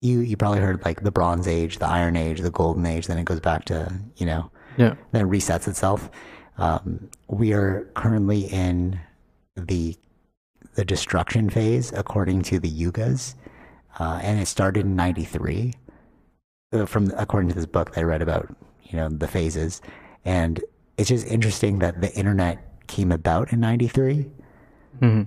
[0.01, 3.07] you you probably heard like the Bronze Age, the Iron Age, the Golden Age.
[3.07, 6.09] Then it goes back to you know yeah, then resets itself.
[6.57, 8.99] Um, we are currently in
[9.55, 9.95] the
[10.75, 13.35] the destruction phase according to the yugas,
[13.99, 15.73] uh, and it started in '93.
[16.73, 18.47] Uh, from according to this book that I read about,
[18.91, 19.81] you know, the phases,
[20.25, 20.59] and
[20.97, 24.29] it's just interesting that the internet came about in '93.
[24.99, 25.23] hmm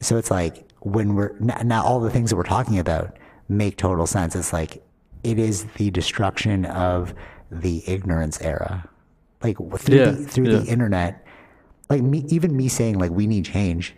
[0.00, 3.16] So it's like when we're now all the things that we're talking about
[3.48, 4.36] make total sense.
[4.36, 4.82] It's like
[5.24, 7.14] it is the destruction of
[7.50, 8.88] the ignorance era,
[9.42, 10.58] like through Yeah, the, through yeah.
[10.58, 11.24] the internet.
[11.90, 13.94] Like me, even me saying like we need change,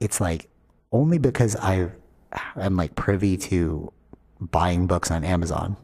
[0.00, 0.48] it's like
[0.92, 1.90] only because I
[2.56, 3.92] am like privy to
[4.40, 5.76] buying books on Amazon.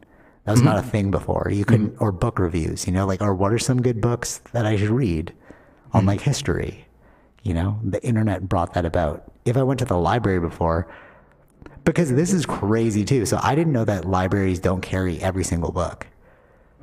[0.45, 0.89] That was not a mm-hmm.
[0.89, 1.49] thing before.
[1.51, 2.03] You couldn't mm-hmm.
[2.03, 4.89] or book reviews, you know, like or what are some good books that I should
[4.89, 5.33] read
[5.91, 6.09] on mm-hmm.
[6.09, 6.85] like history.
[7.41, 9.31] You know, the internet brought that about.
[9.45, 10.87] If I went to the library before,
[11.83, 13.25] because this is crazy too.
[13.25, 16.07] So I didn't know that libraries don't carry every single book.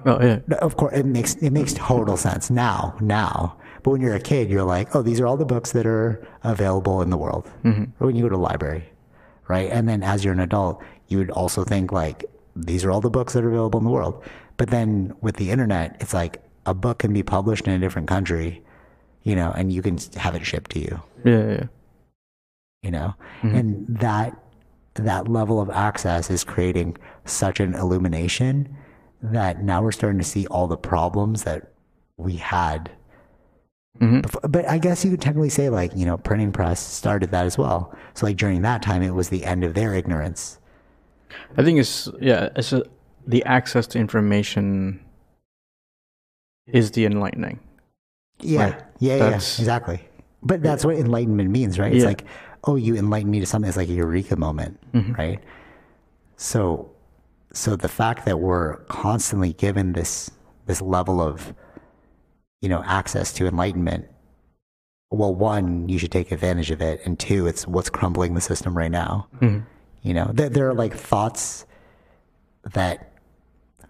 [0.04, 2.96] Oh yeah, Of course, it makes it makes total sense now.
[3.00, 5.86] Now, but when you're a kid, you're like, oh, these are all the books that
[5.86, 7.48] are available in the world.
[7.64, 7.84] Mm-hmm.
[8.00, 8.84] Or when you go to a library,
[9.46, 9.70] right?
[9.70, 12.24] And then as you're an adult, you would also think like
[12.56, 14.22] these are all the books that are available in the world.
[14.56, 18.08] But then with the internet, it's like a book can be published in a different
[18.08, 18.62] country,
[19.22, 21.64] you know, and you can have it shipped to you, Yeah, yeah,
[22.82, 24.36] you know, and that
[24.94, 28.76] that level of access is creating such an illumination
[29.22, 31.72] that now we're starting to see all the problems that
[32.18, 32.90] we had
[34.00, 34.22] Mhm.
[34.22, 34.42] before.
[34.48, 37.56] But I guess you could technically say, like, you know, printing press started that as
[37.56, 37.94] well.
[38.14, 40.58] So, like, during that time, it was the end of their ignorance.
[41.56, 42.82] I think it's yeah, it's a,
[43.26, 45.00] the access to information
[46.66, 47.58] is the enlightening.
[48.40, 48.80] Yeah.
[48.98, 50.00] Yeah, yeah, exactly.
[50.42, 51.92] But that's what enlightenment means, right?
[51.92, 52.08] It's Yeah.
[52.08, 52.24] like,
[52.64, 53.68] oh, you enlighten me to something.
[53.68, 55.12] It's like a eureka moment, Mm-hmm.
[55.14, 55.40] right?
[56.36, 56.90] So,
[57.52, 60.30] so the fact that we're constantly given this
[60.66, 61.52] this level of,
[62.60, 64.06] you know, access to enlightenment.
[65.10, 68.76] Well, one, you should take advantage of it, and two, it's what's crumbling the system
[68.78, 69.26] right now.
[69.40, 69.66] Mhm.
[70.02, 71.64] You know, there, there are like thoughts
[72.74, 73.12] that,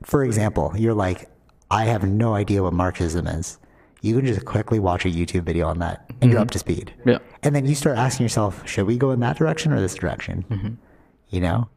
[0.04, 1.28] for example, you're like,
[1.70, 3.58] I have no idea what Marxism is.
[4.02, 6.92] You can just quickly watch a YouTube video on that and you're up to speed.
[7.06, 7.18] Yeah.
[7.42, 10.78] And then you start asking yourself, should we go in that direction or this direction?
[11.30, 11.68] You know,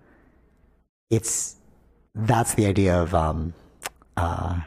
[1.10, 1.56] it's
[2.16, 3.54] that's the idea of um,
[4.18, 4.60] uh,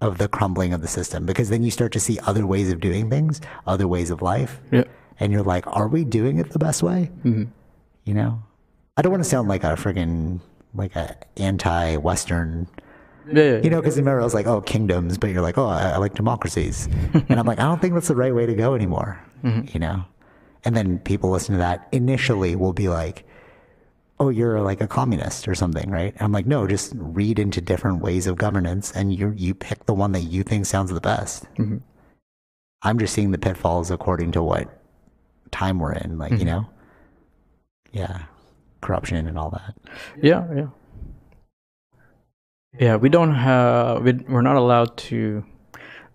[0.00, 2.80] of the crumbling of the system because then you start to see other ways of
[2.80, 4.84] doing things, other ways of life, Yeah.
[5.18, 7.10] and you're like, are we doing it the best way?
[7.24, 7.48] Mhm.
[8.06, 8.42] You know,
[8.96, 10.40] I don't want to sound like a friggin'
[10.74, 12.68] like a anti-Western
[13.30, 15.66] Yeah, yeah, you know, because remember I was like, oh, kingdoms, but you're like, oh,
[15.66, 16.86] I, I like democracies,
[17.28, 19.20] and I'm like, I don't think that's the right way to go anymore.
[19.42, 19.68] Mm-hmm.
[19.74, 20.04] You know,
[20.64, 23.26] and then people listen to that initially will be like,
[24.20, 26.12] oh, you're like a communist or something, right?
[26.14, 29.86] And I'm like, no, just read into different ways of governance, and you you pick
[29.86, 31.44] the one that you think sounds the best.
[31.54, 31.78] Mm-hmm.
[32.82, 34.68] I'm just seeing the pitfalls according to what
[35.50, 36.46] time we're in, like you mm-hmm.
[36.46, 36.70] know,
[37.96, 38.22] yeah,
[38.80, 39.74] corruption and all that.
[40.22, 40.66] Yeah, yeah.
[42.78, 44.02] Yeah, we don't have.
[44.02, 45.44] we- We're not allowed to.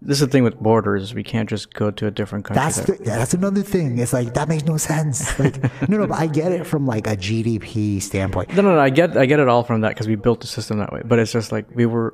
[0.03, 1.13] This is the thing with borders.
[1.13, 2.61] We can't just go to a different country.
[2.63, 3.99] That's that- the, that's another thing.
[3.99, 5.37] It's like that makes no sense.
[5.39, 5.57] Like
[5.89, 8.49] no, no, but I get it from like a GDP standpoint.
[8.55, 8.79] no, no, no.
[8.79, 11.01] I get, I get it all from that because we built the system that way.
[11.05, 12.13] But it's just like we were,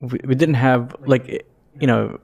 [0.00, 1.46] we, we didn't have like,
[1.80, 2.18] you know,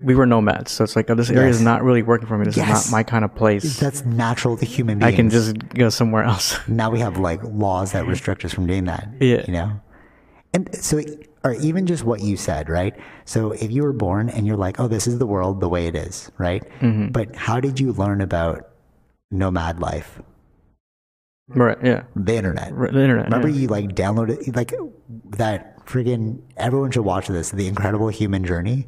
[0.00, 0.70] we were nomads.
[0.70, 1.56] So it's like, oh, this area Yes.
[1.56, 2.44] is not really working for me.
[2.44, 2.86] This Yes.
[2.86, 3.78] is not my kind of place.
[3.80, 5.12] That's natural to human beings.
[5.12, 6.56] I can just go somewhere else.
[6.68, 9.08] now we have like laws that restrict us from doing that.
[9.20, 9.42] Yeah.
[9.46, 9.80] you know,
[10.54, 11.00] and so
[11.44, 12.94] or even just what you said, right?
[13.24, 15.86] So if you were born and you're like, oh, this is the world the way
[15.86, 16.62] it is, right?
[16.80, 17.08] Mm-hmm.
[17.08, 18.68] But how did you learn about
[19.30, 20.20] nomad life?
[21.48, 21.78] right.
[21.82, 22.02] Yeah.
[22.14, 22.74] The internet.
[22.74, 23.26] Right, the internet.
[23.26, 23.60] Remember yeah.
[23.62, 24.74] you like downloaded like
[25.38, 28.86] that friggin' everyone should watch this, The Incredible Human Journey.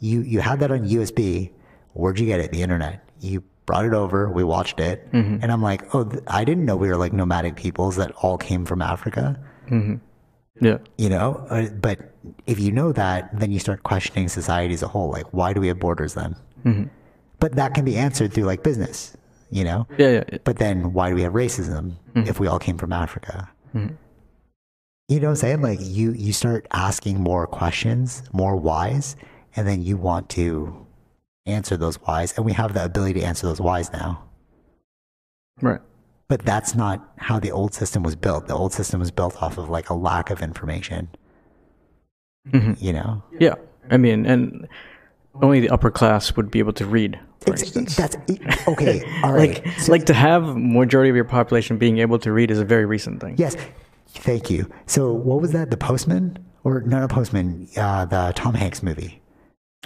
[0.00, 1.50] You you had that on USB.
[1.92, 2.50] Where'd you get it?
[2.52, 3.04] The internet.
[3.20, 5.38] You brought it over, we watched it, Mm-hmm.
[5.42, 8.36] and I'm like, oh, th- I didn't know we were like nomadic peoples that all
[8.38, 9.38] came from Africa.
[10.60, 10.78] Yeah.
[10.98, 12.12] You know, uh, but
[12.46, 15.10] if you know that, then you start questioning society as a whole.
[15.10, 16.34] Like, why do we have borders then?
[16.64, 16.84] Mm-hmm.
[17.38, 19.16] But that can be answered through like business.
[19.50, 20.08] You know, Yeah.
[20.10, 20.24] Yeah.
[20.32, 20.38] yeah.
[20.44, 23.48] but then why do we have racism if we all came from Africa?
[25.08, 25.62] You know what I'm saying?
[25.62, 29.16] Like you you start asking more questions, more whys,
[29.56, 30.86] and then you want to
[31.46, 34.22] answer those whys, and we have the ability to answer those whys now.
[35.60, 35.80] Right.
[36.28, 38.46] But that's not how the old system was built.
[38.46, 41.08] The old system was built off of like a lack of information.
[42.48, 42.80] Mhm.
[42.80, 43.54] You know, Yeah.
[43.90, 44.68] I mean, and
[45.42, 47.96] only the upper class would be able to read, for Ex- instance.
[47.96, 48.16] that's
[48.68, 49.02] okay.
[49.24, 49.62] All right.
[49.64, 52.86] like, like to have majority of your population being able to read is a very
[52.86, 53.34] recent thing.
[53.36, 53.56] Yes.
[54.08, 54.70] Thank you.
[54.86, 55.70] So what was that?
[55.70, 57.68] The Postman or not a Postman?
[57.76, 59.20] Uh, the Tom Hanks movie.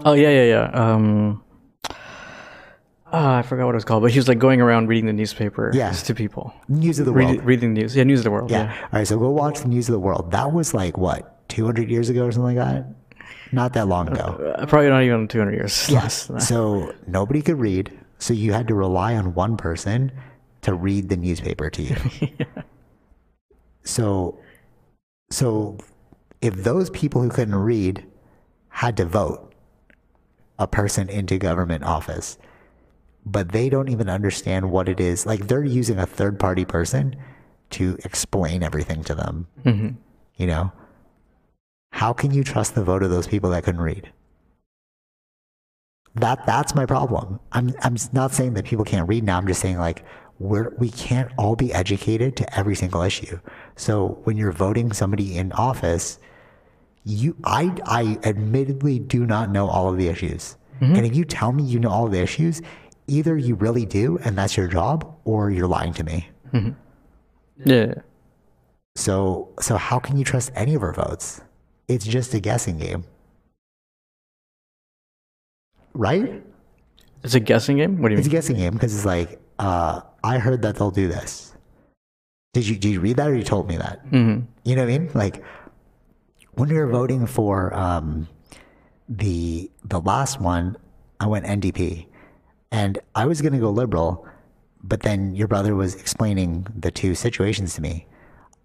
[0.03, 0.71] Oh yeah, yeah, yeah.
[0.73, 1.43] Um,
[3.13, 5.13] ah, I forgot what it was called, but he was like going around reading the
[5.13, 5.93] newspaper Yeah.
[5.93, 7.31] to people, News of the World.
[7.31, 7.95] Read, reading the news.
[7.95, 8.51] Yeah, news of the world.
[8.51, 8.65] Yeah.
[8.65, 8.81] Yeah.
[8.83, 9.07] All right.
[9.07, 10.33] So go watch the News of the World.
[10.33, 12.87] That was like what, 200 years ago or something like that?
[13.53, 14.55] Not that long ago.
[14.59, 15.87] Uh, probably not even 200 years.
[15.87, 16.43] than that.
[16.43, 17.97] So nobody could read.
[18.19, 20.11] So you had to rely on one person
[20.63, 21.97] to read the newspaper to you.
[23.87, 24.39] So,
[25.31, 25.77] so
[26.41, 28.03] if those people who couldn't read
[28.71, 29.54] had to vote
[30.59, 32.39] a person into government office,
[33.27, 37.17] but they don't even understand what it is, like they're using a third party person
[37.71, 39.47] to explain everything to them.
[39.65, 39.97] Mhm.
[40.37, 40.73] You know,
[41.91, 44.13] how can you trust the vote of those people that couldn't read?
[46.15, 47.41] That that's my problem.
[47.53, 49.37] I'm I'm not saying that people can't read now.
[49.39, 50.05] I'm just saying like
[50.39, 53.41] we're we can't all be educated to every single issue.
[53.77, 56.19] So when you're voting somebody in office,
[57.05, 60.57] you I I admittedly do not know all of the issues.
[60.81, 62.61] And if you tell me you know all of the issues,
[63.07, 66.29] either you really do and that's your job, or you're lying to me.
[67.65, 67.95] Yeah.
[68.97, 71.41] So so how can you trust any of our votes?
[71.89, 73.05] It's just a guessing game.
[75.95, 76.43] Right?
[77.23, 78.03] It's a guessing game.
[78.03, 78.19] What do you mean?
[78.19, 81.55] It's a guessing game because it's like, uh, I heard that they'll do this.
[82.53, 84.05] Did you did you read that or you told me that?
[84.11, 84.45] Mm-hmm.
[84.65, 85.11] You know what I mean?
[85.15, 85.43] Like
[86.57, 88.29] when we were voting for um,
[89.09, 90.77] the the last one,
[91.21, 92.07] I went NDP,
[92.71, 94.27] and I was gonna go liberal,
[94.83, 98.07] but then your brother was explaining the two situations to me.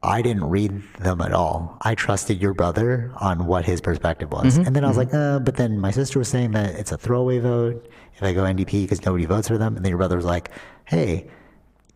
[0.01, 1.77] I didn't read them at all.
[1.81, 5.39] I trusted your brother on what his perspective was, and then I was like, uh,
[5.39, 7.85] but then my sister was saying that it's a throwaway vote
[8.15, 10.51] if I go NDP because nobody votes for them, and then your brother was like,
[10.85, 11.27] hey,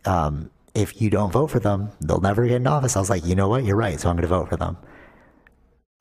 [0.06, 2.96] um, if you don't vote for them, they'll never get in office.
[2.96, 3.64] I was like, you know what?
[3.64, 4.00] You're right.
[4.00, 4.76] So I'm going to vote for them.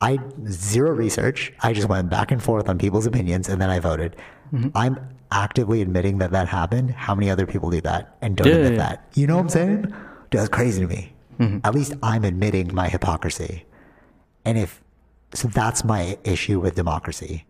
[0.02, 1.52] I zero research.
[1.62, 4.16] I just went back and forth on people's opinions and then I voted.
[4.52, 4.70] Mm-hmm.
[4.74, 4.98] I'm
[5.30, 6.90] actively admitting that that happened.
[6.90, 9.06] How many other people do that and don't Yeah, admit yeah, that?
[9.14, 9.94] You know what I'm saying?
[10.30, 11.12] That's crazy to me.
[11.38, 11.58] Mm-hmm.
[11.64, 13.64] At least I'm admitting my hypocrisy.
[14.44, 14.82] And if
[15.34, 17.46] so, that's my issue with democracy.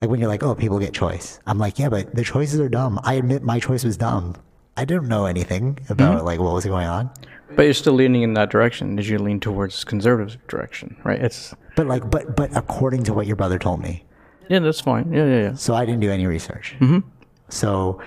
[0.00, 1.38] Like when you're like, oh, people get choice.
[1.46, 2.98] I'm like, yeah, but the choices are dumb.
[3.04, 4.34] I admit my choice was dumb.
[4.76, 6.26] I didn't know anything about hmm?
[6.26, 7.10] like what was going on.
[7.54, 8.96] But you're still leaning in that direction.
[8.96, 10.96] Did you lean towards conservative direction?
[11.04, 11.20] Right.
[11.20, 14.04] It's But like, but but according to what your brother told me,
[14.48, 15.12] yeah, that's fine.
[15.12, 15.54] Yeah, yeah, yeah.
[15.54, 16.76] so I didn't do any research.
[16.80, 17.08] Mm-hmm.
[17.48, 18.00] So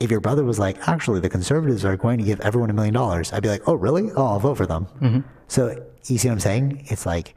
[0.00, 2.94] if your brother was like, actually, the conservatives are going to give everyone a million
[2.94, 4.10] dollars, I'd be like, oh, really?
[4.16, 4.86] Oh, I'll vote for them.
[5.00, 5.20] Mm-hmm.
[5.48, 6.86] So you see what I'm saying?
[6.86, 7.34] It's like,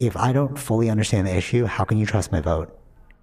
[0.00, 2.76] if I don't fully understand the issue, how can you trust my vote?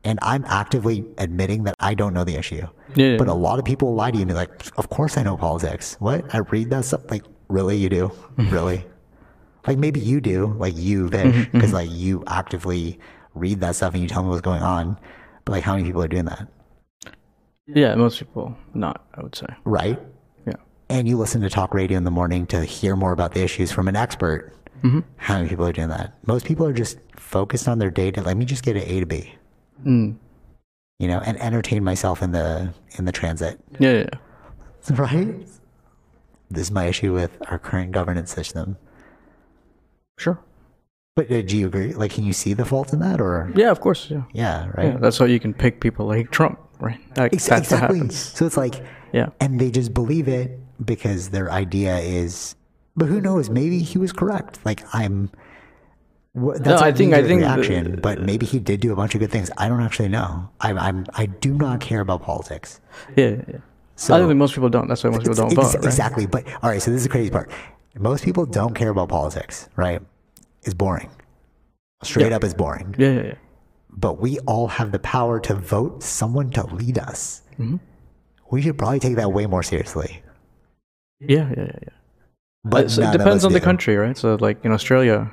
[0.06, 2.66] And I'm actively admitting that I don't know the issue.
[2.96, 3.18] Yeah.
[3.18, 5.36] But a lot of people lie to you and be like, of course I know
[5.36, 5.98] politics.
[6.00, 6.34] What?
[6.34, 7.10] I read that stuff?
[7.12, 7.76] Like, really?
[7.76, 8.08] You do?
[8.38, 8.54] Mm-hmm.
[8.54, 8.86] really?
[9.68, 11.52] Like, maybe you do, like you, Vish, mm-hmm, mm-hmm.
[11.52, 13.00] because like you actively
[13.34, 14.98] read that stuff and you tell me what's going on.
[15.44, 16.48] But like, how many people are doing that?
[17.68, 19.06] Yeah, most people not.
[19.16, 19.48] I would say.
[19.64, 20.00] Right?
[20.46, 20.54] Yeah.
[20.88, 23.72] And you listen to talk radio in the morning to hear more about the issues
[23.72, 24.56] from an expert.
[25.18, 26.14] How many people are doing that?
[26.28, 28.22] Most people are just focused on their data.
[28.22, 29.34] Let me just get an A to B.
[29.84, 30.16] Mm.
[31.00, 33.60] You know, and entertain myself in the in the transit.
[33.80, 34.96] Yeah, yeah, yeah.
[34.96, 35.36] Right?
[36.52, 38.78] This is my issue with our current governance system.
[40.20, 40.40] Sure.
[41.16, 41.94] But uh, do you agree?
[41.94, 44.10] Like, can you see the fault in that, or Yeah, of course.
[44.12, 44.24] Yeah.
[44.34, 44.88] yeah, right?
[44.94, 47.00] Yeah, that's how you can pick people like Trump, right?
[47.16, 47.98] That, Ex- that's exactly.
[47.98, 48.16] happens.
[48.18, 49.30] So it's like, Yeah.
[49.40, 52.56] and they just believe it because their idea is.
[52.98, 53.50] But who knows?
[53.50, 54.60] Maybe he was correct.
[54.66, 55.30] Like I'm.
[56.36, 58.00] Wh- That's I a think- I think the- reaction.
[58.02, 59.50] but maybe he did do a bunch of good things.
[59.58, 60.50] I don't actually know.
[60.62, 60.78] I'm.
[60.78, 61.06] I'm.
[61.14, 62.80] I do not care about politics.
[63.16, 63.58] Yeah, yeah.
[63.96, 64.88] So- I think most people don't.
[64.88, 65.86] That's why most people don't Ex- vote, right?
[65.86, 66.26] Exactly.
[66.26, 66.82] But all right.
[66.82, 67.50] So this is the crazy part.
[67.98, 69.70] Most people don't care about politics.
[69.76, 70.02] Right?
[70.64, 71.10] It's boring.
[72.04, 72.36] Straight Yeah.
[72.36, 72.94] up, it's boring.
[72.98, 73.34] Yeah, yeah, yeah.
[73.98, 77.42] But we all have the power to vote someone to lead us.
[77.60, 77.78] Mm-hmm.
[78.52, 80.22] We should probably take that way more seriously.
[81.22, 81.90] Yeah, yeah, yeah, yeah.
[82.66, 84.18] But It's- it depends on the country, right?
[84.18, 85.32] So, like in Australia,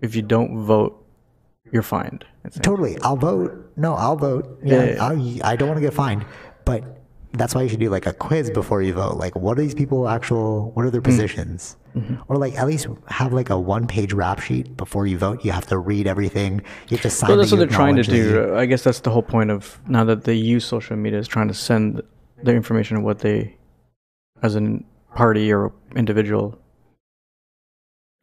[0.00, 0.96] if you don't vote,
[1.72, 2.24] you're fined.
[2.62, 2.96] Totally.
[3.02, 3.72] I'll vote.
[3.76, 4.58] No, I'll vote.
[4.62, 4.84] Yeah.
[4.84, 5.04] Yeah, yeah.
[5.04, 6.24] I'll, I don't want to get fined.
[6.64, 6.84] But
[7.32, 9.16] that's why you should do like a quiz before you vote.
[9.18, 10.92] Like, what are these people actual, what are Mm.
[10.92, 11.76] their positions?
[11.96, 12.16] Mm-hmm.
[12.28, 15.44] Or like at least have like a one page rap sheet before you vote.
[15.44, 16.62] You have to read everything.
[16.88, 18.56] You have to sign Well, that's that what they're trying to acknowledge that you- do.
[18.56, 21.48] I guess that's the whole point of now that they use social media is trying
[21.48, 22.02] to send
[22.42, 23.56] their information of what they,
[24.42, 24.78] as a
[25.14, 26.59] party or individual,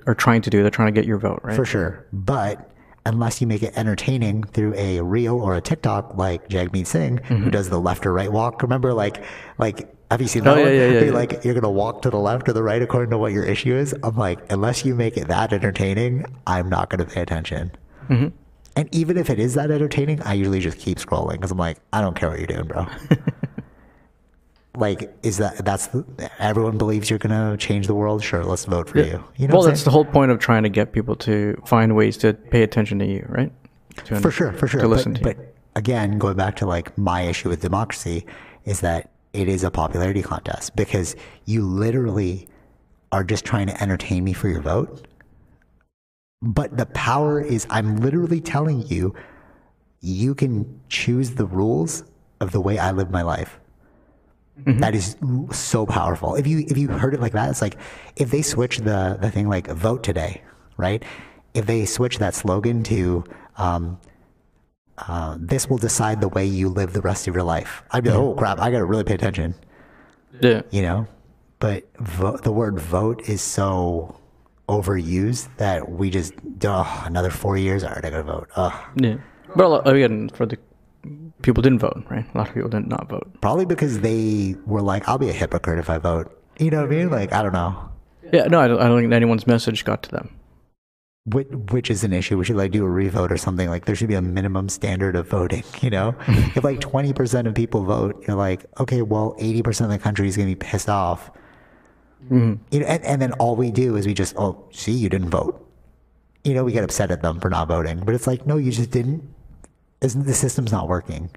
[0.08, 0.62] are trying to do.
[0.62, 1.56] They're trying to get your vote, right?
[1.56, 2.06] For sure.
[2.12, 2.72] But
[3.06, 7.44] unless you make it entertaining through a reel or a TikTok like Jagmeet Singh, Mm-hmm.
[7.44, 8.62] who does the left or right walk.
[8.64, 9.24] Remember, like,
[9.60, 11.12] like, have you seen Oh, that yeah, yeah, yeah, yeah.
[11.12, 13.76] Like, you're gonna walk to the left or the right according to what your issue
[13.76, 13.94] is.
[14.04, 17.72] I'm like, unless you make it that entertaining, I'm not gonna pay attention.
[18.10, 18.28] Mm-hmm.
[18.76, 21.78] And even if it is that entertaining, I usually just keep scrolling because I'm like,
[21.94, 22.86] I don't care what you're doing, bro.
[24.78, 25.90] like, is that that's
[26.40, 28.24] everyone believes you're gonna change the world?
[28.24, 29.24] Sure, let's vote for you.
[29.36, 32.18] You know, well, that's the whole point of trying to get people to find ways
[32.18, 33.52] to pay attention to you, right?
[34.06, 34.82] To for sure, for sure.
[34.82, 35.36] To listen but, to you.
[35.36, 38.26] but again, going back to like my issue with democracy
[38.66, 41.16] is that it is a popularity contest because
[41.46, 42.48] you literally
[43.12, 45.08] are just trying to entertain me for your vote.
[46.42, 49.16] But the power is, I'm literally telling you,
[50.02, 52.04] you can choose the rules
[52.40, 53.60] of the way I live my life.
[54.66, 55.16] That is
[55.52, 56.36] so powerful.
[56.36, 57.78] If you if you heard it like that, it's like
[58.16, 60.42] if they switch the the thing like vote today,
[60.78, 61.04] right?
[61.54, 63.24] If they switch that slogan to
[63.58, 64.00] um,
[64.98, 68.10] uh, this will decide the way you live the rest of your life, I'd be
[68.10, 69.54] like, oh crap, I got to really pay attention,
[70.42, 71.08] yeah, you know.
[71.60, 74.20] But vo- the word vote is so
[74.68, 76.34] overused that we just
[76.66, 77.84] oh, another four years.
[77.84, 78.50] All right, I got to vote.
[78.56, 78.74] Ugh.
[78.96, 79.18] yeah.
[79.56, 80.58] But lot- again, for the
[81.48, 82.26] people didn't vote, right?
[82.34, 83.26] A lot of people did not vote.
[83.40, 86.30] Probably because they were like, I'll be a hypocrite if I vote.
[86.60, 87.10] You know what I mean?
[87.10, 87.90] Like, I don't know.
[88.34, 90.30] Yeah, no, I don't, I don't think anyone's message got to them.
[91.26, 92.38] Which, which is an issue.
[92.38, 93.70] We should like do a revote or something.
[93.70, 95.64] Like there should be a minimum standard of voting.
[95.82, 99.92] You know, if like twenty percent of people vote, you're like, okay, well, eighty percent
[99.92, 101.32] of the country is gonna be pissed off.
[102.26, 102.56] Mm-hmm.
[102.72, 105.30] You know, and, and then all we do is we just, oh, see, you didn't
[105.30, 105.66] vote.
[106.44, 108.72] You know, we get upset at them for not voting, but it's like, no, you
[108.72, 109.24] just didn't.
[110.02, 111.30] Isn't the system's not working?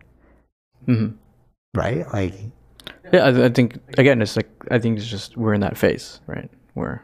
[1.75, 2.07] Right?
[2.13, 2.35] Like,
[3.13, 6.21] Yeah, I, I think again, it's like I think it's just we're in that phase,
[6.27, 6.51] right?
[6.75, 7.03] Where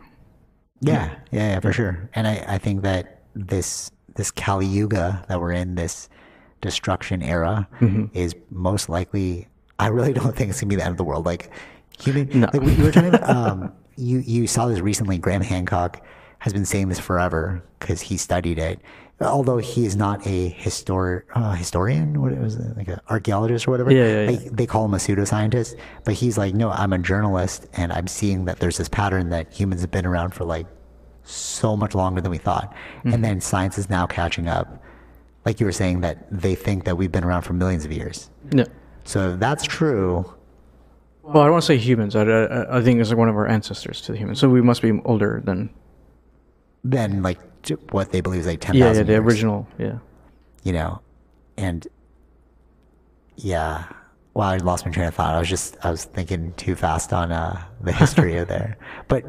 [0.81, 2.09] Yeah, yeah, yeah, for sure.
[2.15, 6.09] And I, I think that this this Kali Yuga that we're in, this
[6.63, 7.69] destruction era,
[8.13, 9.47] is most likely.
[9.79, 11.27] I really don't think it's gonna be the end of the world.
[11.27, 11.51] Like
[11.99, 12.49] human, No.
[12.53, 13.29] like we were talking about.
[13.29, 15.19] Um, you you saw this recently.
[15.19, 16.05] Graham Hancock
[16.41, 18.81] has been saying this forever because he studied it.
[19.19, 23.67] Although he is not a histor uh, historian, what it was it, like an archaeologist
[23.67, 23.91] or whatever.
[23.91, 24.31] Yeah, yeah, yeah.
[24.39, 28.09] Like, they call him a pseudoscientist, but he's like, no, I'm a journalist, and I'm
[28.09, 30.67] seeing that there's this pattern that humans have been around for like
[31.25, 33.13] so much longer than we thought, Mm-hmm.
[33.15, 34.83] and then science is now catching up.
[35.47, 38.29] Like you were saying, that they think that we've been around for millions of years.
[38.53, 38.65] yeah.
[39.05, 40.25] So that's true,
[41.23, 42.15] Well, I don't want to say humans.
[42.17, 44.41] I, I, I think it's like one of our ancestors to the humans.
[44.41, 45.71] So we must be older than
[46.85, 47.39] then like
[47.91, 49.25] what they believe is like ten yeah, yeah, the years.
[49.25, 49.67] original.
[49.79, 49.99] Yeah.
[50.63, 51.01] you know,
[51.57, 51.87] and
[53.37, 53.85] yeah.
[54.35, 55.35] Wow, I lost my train of thought.
[55.35, 58.77] I was just I was thinking too fast on uh, the history of there.
[59.09, 59.25] But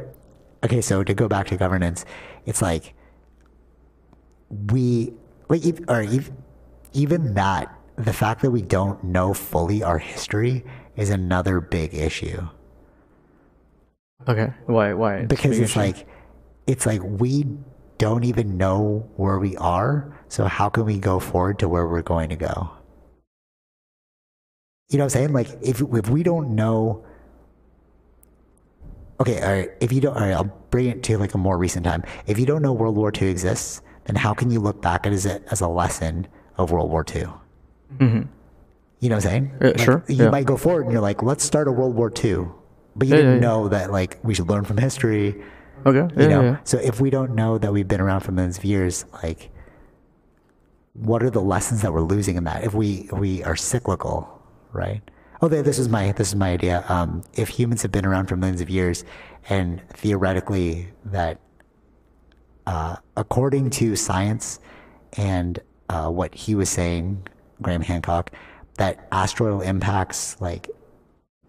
[0.66, 2.04] okay, so to go back to governance,
[2.46, 2.94] it's like
[4.50, 5.14] we
[5.48, 6.32] like or ev-
[6.94, 10.66] even that the fact that we don't know fully our history
[10.98, 12.48] is another big issue
[14.28, 14.54] Okay.
[14.66, 14.94] Why?
[14.94, 15.26] Why?
[15.26, 16.08] Because big it's like
[16.66, 17.46] it's like we
[17.98, 22.02] don't even know where we are so how can we go forward to where we're
[22.02, 22.70] going to go?
[24.90, 25.34] You know what i'm saying?
[25.34, 27.04] Like if if we don't know
[29.20, 31.58] okay all right if you don't all right i'll bring it to like a more
[31.58, 32.04] recent time.
[32.28, 35.12] If you don't know world war ii exists then how can you look back at
[35.14, 36.28] it as a, lesson
[36.58, 37.26] of world war ii
[38.00, 38.28] Mhm.
[39.00, 39.52] you know what i'm saying?
[39.62, 40.30] Yeah, Like, sure, you yeah.
[40.30, 42.46] might go forward and you're like let's start a world war ii
[42.96, 45.42] but you Yeah, didn't know that like we should learn from history
[45.86, 46.14] Okay.
[46.16, 46.42] Yeah, you know?
[46.42, 49.52] yeah, so if we don't know that we've been around for millions of years like
[50.94, 52.64] what are the lessons that we're losing in that?
[52.64, 54.42] If we if we are cyclical
[54.74, 55.02] right?
[55.42, 56.84] Oh this is my this is my idea.
[56.90, 59.04] Um, if humans have been around for millions of years
[59.50, 61.40] and theoretically that
[62.66, 64.60] uh, according to science
[65.14, 65.60] and
[65.90, 67.26] uh, what he was saying
[67.62, 68.32] graham hancock
[68.78, 70.70] that asteroidal impacts like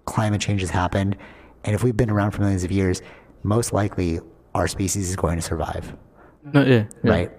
[0.09, 1.17] climate change has happened.
[1.65, 3.03] And if we've been around for millions of years
[3.49, 4.21] most likely
[4.55, 5.97] our species is going to survive
[6.55, 7.11] No, yeah, yeah.
[7.11, 7.31] right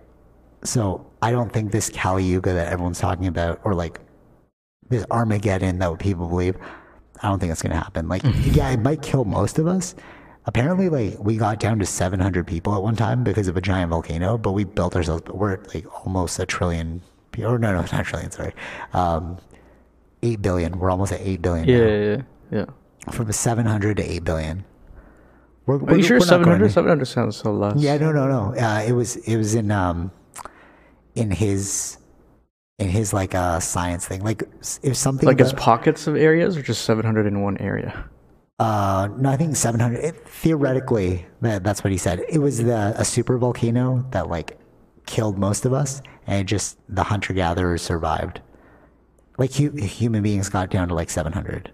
[0.63, 3.99] so i don't think this kali yuga that everyone's talking about or like
[4.89, 6.55] this armageddon that people believe
[7.21, 8.23] i don't think it's going to happen like
[8.57, 9.95] yeah it might kill most of us
[10.45, 13.89] apparently like we got down to 700 people at one time because of a giant
[13.91, 17.01] volcano but we built ourselves we're at, like almost a trillion
[17.37, 18.53] or no no not trillion sorry
[18.93, 19.37] um
[20.23, 21.83] 8 billion we're almost at 8 billion Yeah, now.
[21.85, 22.65] yeah, yeah.
[23.05, 23.11] yeah.
[23.13, 24.65] from 700 to 8 billion
[25.77, 26.67] we're, Are you sure we're not going 700?
[26.67, 27.75] to- 700 sounds so less.
[27.77, 28.55] yeah, no, no, no.
[28.59, 30.11] Uh, it was it was in um
[31.15, 31.97] in his
[32.79, 34.21] in his like uh science thing.
[34.23, 34.43] Like
[34.83, 38.05] if something Like it's that- pockets of areas or just 700 in one area?
[38.59, 40.03] uh no, I think seven hundred.
[40.03, 42.23] It, theoretically, that, that's what he said.
[42.27, 44.57] It was the a super volcano that like
[45.05, 48.41] killed most of us, and just the hunter gatherers survived.
[49.37, 51.71] Like hu- human beings got down to like seven hundred.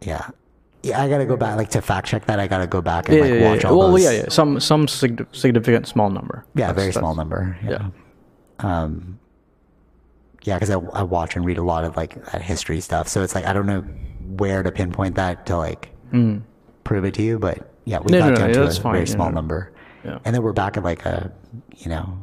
[0.00, 0.30] Yeah.
[0.82, 2.40] Yeah, I gotta go back, like to fact check that.
[2.40, 3.70] I gotta go back and Yeah, like yeah, watch yeah.
[3.70, 4.02] all Well, those.
[4.04, 4.24] yeah, yeah.
[4.28, 6.44] Some some sig- significant small number.
[6.54, 7.56] Yeah, That's- very small number.
[7.62, 7.70] Yeah.
[7.70, 7.88] Yeah.
[8.82, 9.18] Um,
[10.44, 13.22] yeah, because I, I watch and read a lot of like that history stuff, so
[13.22, 13.82] it's like I don't know
[14.36, 15.90] where to pinpoint that to like
[16.84, 18.78] prove it to you, but yeah, we No, got no, no, down yeah, to that's
[18.78, 19.34] a fine, very small no.
[19.34, 19.72] number,
[20.04, 20.18] Yeah.
[20.24, 21.30] and then we're back at like a
[21.76, 22.18] you know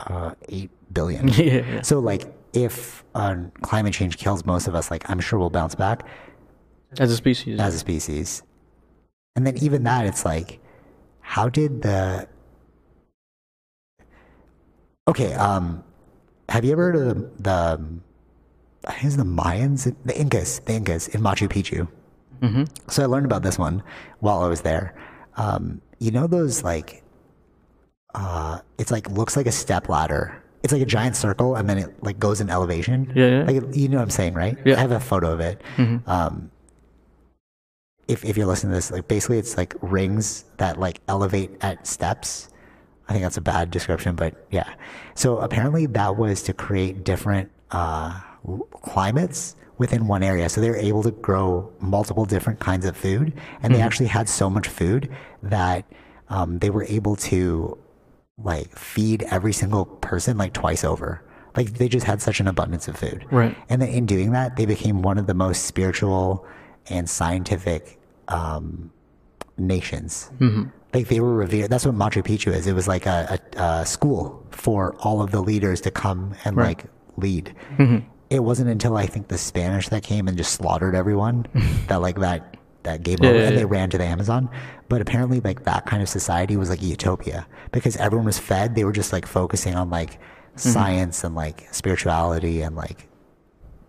[0.00, 1.28] uh, eight billion.
[1.36, 1.82] Yeah, yeah.
[1.82, 5.74] So like if uh, climate change kills most of us, like I'm sure we'll bounce
[5.74, 6.06] back
[6.98, 7.58] As a species.
[7.60, 8.42] as a species.
[9.36, 10.60] And then even that, it's like,
[11.20, 12.28] how did the
[15.08, 15.34] okay?
[15.34, 15.82] Um,
[16.48, 17.80] have you ever heard of the, the
[18.86, 21.88] I think it's the Mayans, the Incas, the Incas in Machu Picchu?
[22.42, 22.64] mm-hmm.
[22.88, 23.82] So I learned about this one
[24.20, 24.94] while I was there.
[25.36, 27.02] Um, you know those like,
[28.14, 30.42] uh, it's like looks like a step ladder.
[30.62, 33.12] It's like a giant circle, and then it like goes in elevation.
[33.16, 33.44] Yeah, yeah.
[33.44, 34.56] Like you know what I'm saying, right?
[34.64, 34.76] Yeah.
[34.76, 35.60] I have a photo of it.
[35.76, 36.06] Mhm.
[36.06, 36.50] Um,
[38.12, 41.86] if if you're listening to this, like basically it's like rings that like elevate at
[41.86, 42.48] steps.
[43.08, 44.74] I think that's a bad description, but yeah.
[45.14, 48.20] So apparently that was to create different uh,
[48.82, 50.48] climates within one area.
[50.48, 53.32] So they were able to grow multiple different kinds of food,
[53.62, 55.10] and they actually had so much food
[55.42, 55.84] that
[56.28, 57.78] um, they were able to
[58.38, 61.22] like feed every single person like twice over.
[61.56, 63.26] Like they just had such an abundance of food.
[63.30, 63.56] Right.
[63.68, 66.46] And then in doing that, they became one of the most spiritual
[66.88, 67.98] and scientific
[68.28, 68.90] um,
[69.58, 70.30] nations.
[70.38, 70.64] Mm-hmm.
[70.94, 71.70] Like they were revered.
[71.70, 72.66] That's what Machu Picchu is.
[72.66, 76.56] It was like a, a, a school for all of the leaders to come and
[76.56, 76.84] like
[77.16, 77.54] lead.
[77.78, 78.06] Mm-hmm.
[78.30, 81.46] It wasn't until I think the Spanish that came and just slaughtered everyone
[81.88, 83.66] that like that that game over yeah, and they yeah.
[83.68, 84.50] ran to the Amazon.
[84.88, 88.74] But apparently, like that kind of society was like a utopia because everyone was fed.
[88.74, 90.58] They were just like focusing on like mm-hmm.
[90.58, 93.08] science and like spirituality and like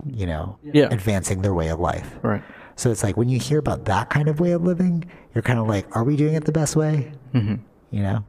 [0.06, 0.88] you know Yeah.
[0.90, 2.10] advancing their way of life.
[2.22, 2.42] Right.
[2.76, 5.04] So it's like when you hear about that kind of way of living,
[5.34, 7.12] you're kind of like, are we doing it the best way?
[7.32, 7.56] Mm-hmm.
[7.90, 8.24] You know?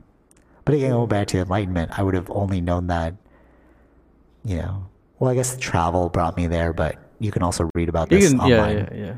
[0.65, 3.15] But again, going back to enlightenment, I would have only known that,
[4.43, 4.87] you know,
[5.19, 8.37] well, I guess travel brought me there, but you can also read about this can.
[8.47, 8.61] Yeah.
[8.61, 8.77] online.
[8.77, 8.89] Yeah.
[8.93, 9.15] Yeah.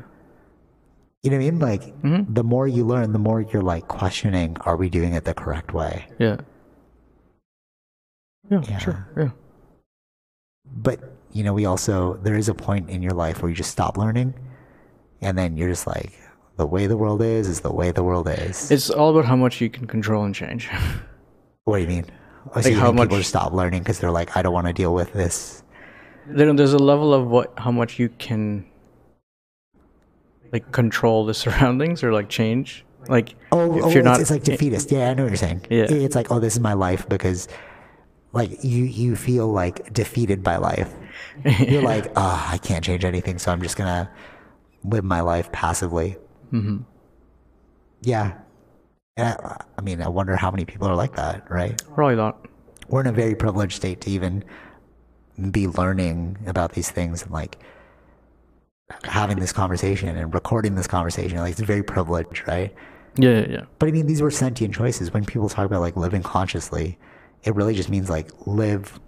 [1.22, 1.58] You know what I mean?
[1.58, 5.34] Like, the more you learn, the more you're like questioning, are we doing it the
[5.34, 6.06] correct way?
[6.18, 6.36] Yeah.
[8.50, 8.62] Yeah.
[8.68, 8.78] Yeah.
[8.78, 9.08] Sure.
[9.16, 9.30] Yeah.
[10.64, 11.00] But,
[11.32, 13.98] you know, we also, there is a point in your life where you just stop
[13.98, 14.34] learning,
[15.20, 16.12] and then you're just like,
[16.56, 18.70] the way the world is, is the way the world is.
[18.70, 20.68] It's all about how much you can control and change.
[21.64, 22.06] What do you mean?
[22.54, 24.52] Oh, so Like you how people much- just stop learning because they're like, I don't
[24.54, 25.62] want to deal with this.
[26.26, 28.64] there, there's a level of what how much you can
[30.52, 32.84] like control the surroundings or like change.
[33.08, 34.90] Like Oh, if oh you're it's, not it's like defeatist.
[34.90, 35.66] Yeah, I know what you're saying.
[35.70, 35.86] Yeah.
[35.88, 37.48] It's like, oh, this is my life because,
[38.32, 40.92] like, you you feel like defeated by life.
[41.60, 44.10] You're like, ah, I can't change anything, so I'm just gonna
[44.84, 46.16] live my life passively.
[46.52, 46.78] Mm-hmm.
[48.02, 48.38] Yeah.
[49.16, 51.80] And I, I mean, I wonder how many people are like that, right?
[51.94, 52.46] probably not.
[52.88, 54.44] we're in a very privileged state to even
[55.50, 57.58] be learning about these things and like
[59.04, 61.38] having this conversation and recording this conversation.
[61.38, 62.74] Like it's very privileged, right?
[63.16, 63.30] Yeah.
[63.40, 63.46] Yeah.
[63.48, 63.64] Yeah.
[63.78, 65.12] But I mean, these were sentient choices.
[65.12, 66.98] When people talk about like living consciously,
[67.44, 68.98] it really just means like live,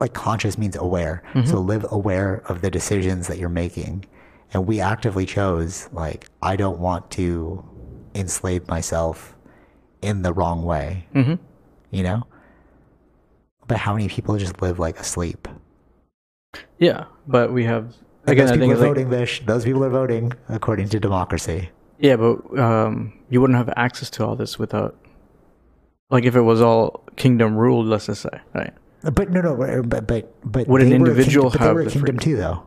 [0.00, 1.22] like conscious means aware.
[1.46, 4.04] So live aware of the decisions that you're making.
[4.52, 7.64] And we actively chose, like, I don't want to
[8.14, 9.34] enslave myself
[10.02, 11.34] in the wrong way, Mm-hmm.
[11.90, 12.24] you know?
[13.66, 15.48] But how many people just live like asleep?
[16.78, 17.04] Yeah.
[17.26, 17.94] But we have
[18.26, 18.46] And again.
[18.46, 19.42] those I people think are like voting, Vish.
[19.46, 21.70] Those people are voting according to democracy.
[21.98, 24.96] yeah, but um, you wouldn't have access to all this without
[26.10, 27.86] like if it was all kingdom ruled.
[27.86, 28.72] Let's just say right.
[29.02, 31.74] But no, no, but but but Would an they were a individual kingdom, but they
[31.74, 32.66] were a the kingdom too, though.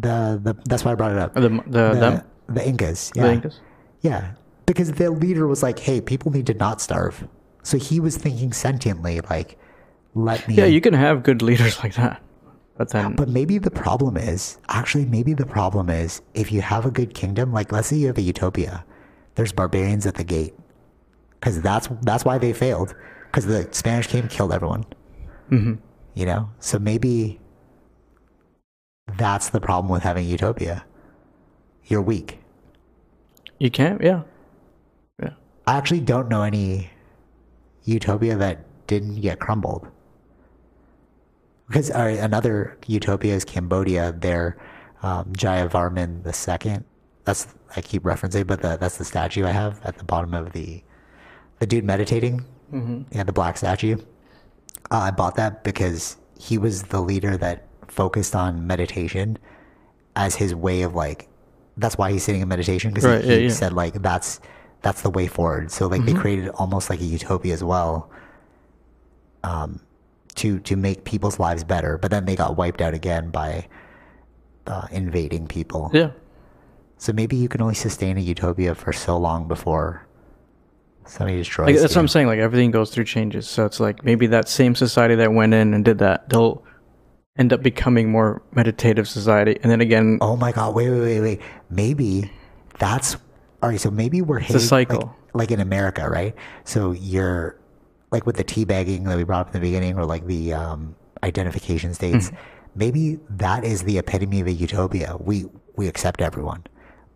[0.00, 1.34] The the that's why I brought it up.
[1.34, 3.60] The the, the, them the Incas, the yeah, Incas.
[4.00, 4.32] yeah,
[4.66, 7.26] because their leader was like, "Hey, people need to not starve."
[7.62, 9.58] So he was thinking sentiently, like,
[10.14, 12.22] "Let me." Yeah, you can have good leaders like that,
[12.76, 16.86] but then But maybe the problem is actually maybe the problem is if you have
[16.86, 18.84] a good kingdom, like let's say you have a utopia,
[19.36, 20.54] there's barbarians at the gate,
[21.38, 22.94] because that's that's why they failed,
[23.30, 24.84] because the Spanish came killed everyone.
[25.50, 25.78] Mhm.
[26.14, 27.40] You know, so maybe
[29.16, 30.84] that's the problem with having utopia.
[31.86, 32.38] You're weak.
[33.58, 34.02] you can't.
[34.02, 34.22] Yeah.
[35.22, 35.30] Yeah.
[35.66, 36.90] I actually don't know any
[37.84, 39.88] utopia that didn't get crumbled.
[41.66, 44.12] Because right, another utopia is Cambodia.
[44.12, 44.58] Their
[45.02, 46.84] um, Jayavarman the second.
[47.24, 47.46] That's
[47.76, 50.82] I keep referencing, but the, that's the statue I have at the bottom of the
[51.58, 52.44] the dude meditating.
[52.72, 53.02] Mm-hmm.
[53.12, 53.96] Yeah, the black statue.
[54.90, 59.38] Uh, I bought that because he was the leader that focused on meditation
[60.16, 61.28] as his way of like.
[61.76, 63.50] That's why he's sitting in meditation because Right, he, yeah, he yeah.
[63.50, 64.40] said like that's
[64.82, 65.70] that's the way forward.
[65.72, 68.10] So like they created almost like a utopia as well.
[69.42, 69.80] Um,
[70.36, 73.66] to to make people's lives better, but then they got wiped out again by
[74.66, 75.90] uh, invading people.
[75.92, 76.10] Yeah.
[76.98, 80.06] So maybe you can only sustain a utopia for so long before
[81.06, 81.98] somebody destroys Like, that's you.
[81.98, 82.26] what I'm saying.
[82.28, 83.46] Like everything goes through changes.
[83.48, 86.64] So it's like maybe that same society that went in and did that, they'll
[87.36, 89.58] end up becoming more meditative society.
[89.62, 90.74] And then again, Oh my god!
[90.74, 91.40] Wait, wait, wait, wait.
[91.70, 92.30] Maybe
[92.78, 93.16] that's
[93.62, 93.80] all right.
[93.80, 94.98] So maybe we're hitting cycle.
[94.98, 96.34] Like, like in America, right?
[96.64, 97.58] So you're
[98.12, 100.94] like with the teabagging that we brought up in the beginning, or like the um,
[101.22, 102.28] identification states.
[102.28, 102.36] Mm-hmm.
[102.76, 105.16] Maybe that is the epitome of a utopia.
[105.18, 106.64] We we accept everyone,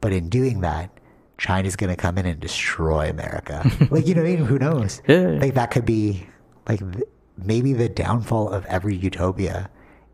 [0.01, 0.91] but in doing that,
[1.37, 3.63] China's going to come in and destroy America.
[3.91, 4.45] like you know, what I mean?
[4.45, 5.01] who knows?
[5.07, 5.39] Yeah.
[5.41, 6.27] Like that could be
[6.69, 7.05] like th-
[7.37, 9.71] maybe the downfall of every utopia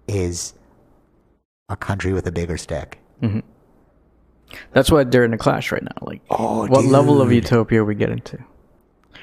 [0.06, 0.54] is
[1.68, 2.98] a country with a bigger stick.
[3.22, 3.40] Mm-hmm.
[4.72, 5.96] that's why they're in a clash right now.
[6.02, 7.44] Like, Oh, what level of dude.
[7.44, 8.38] utopia we get into?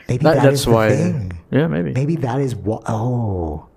[0.07, 0.89] Maybe That, that that's is the why.
[0.89, 1.39] thing.
[1.51, 1.91] Yeah, maybe.
[1.91, 2.83] Maybe that is what.
[2.87, 3.67] Oh,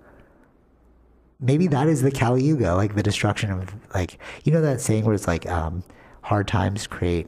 [1.39, 5.05] maybe that is the Kali Yuga, like the destruction of like you know that saying
[5.05, 5.83] where it's like um,
[6.21, 7.27] hard times create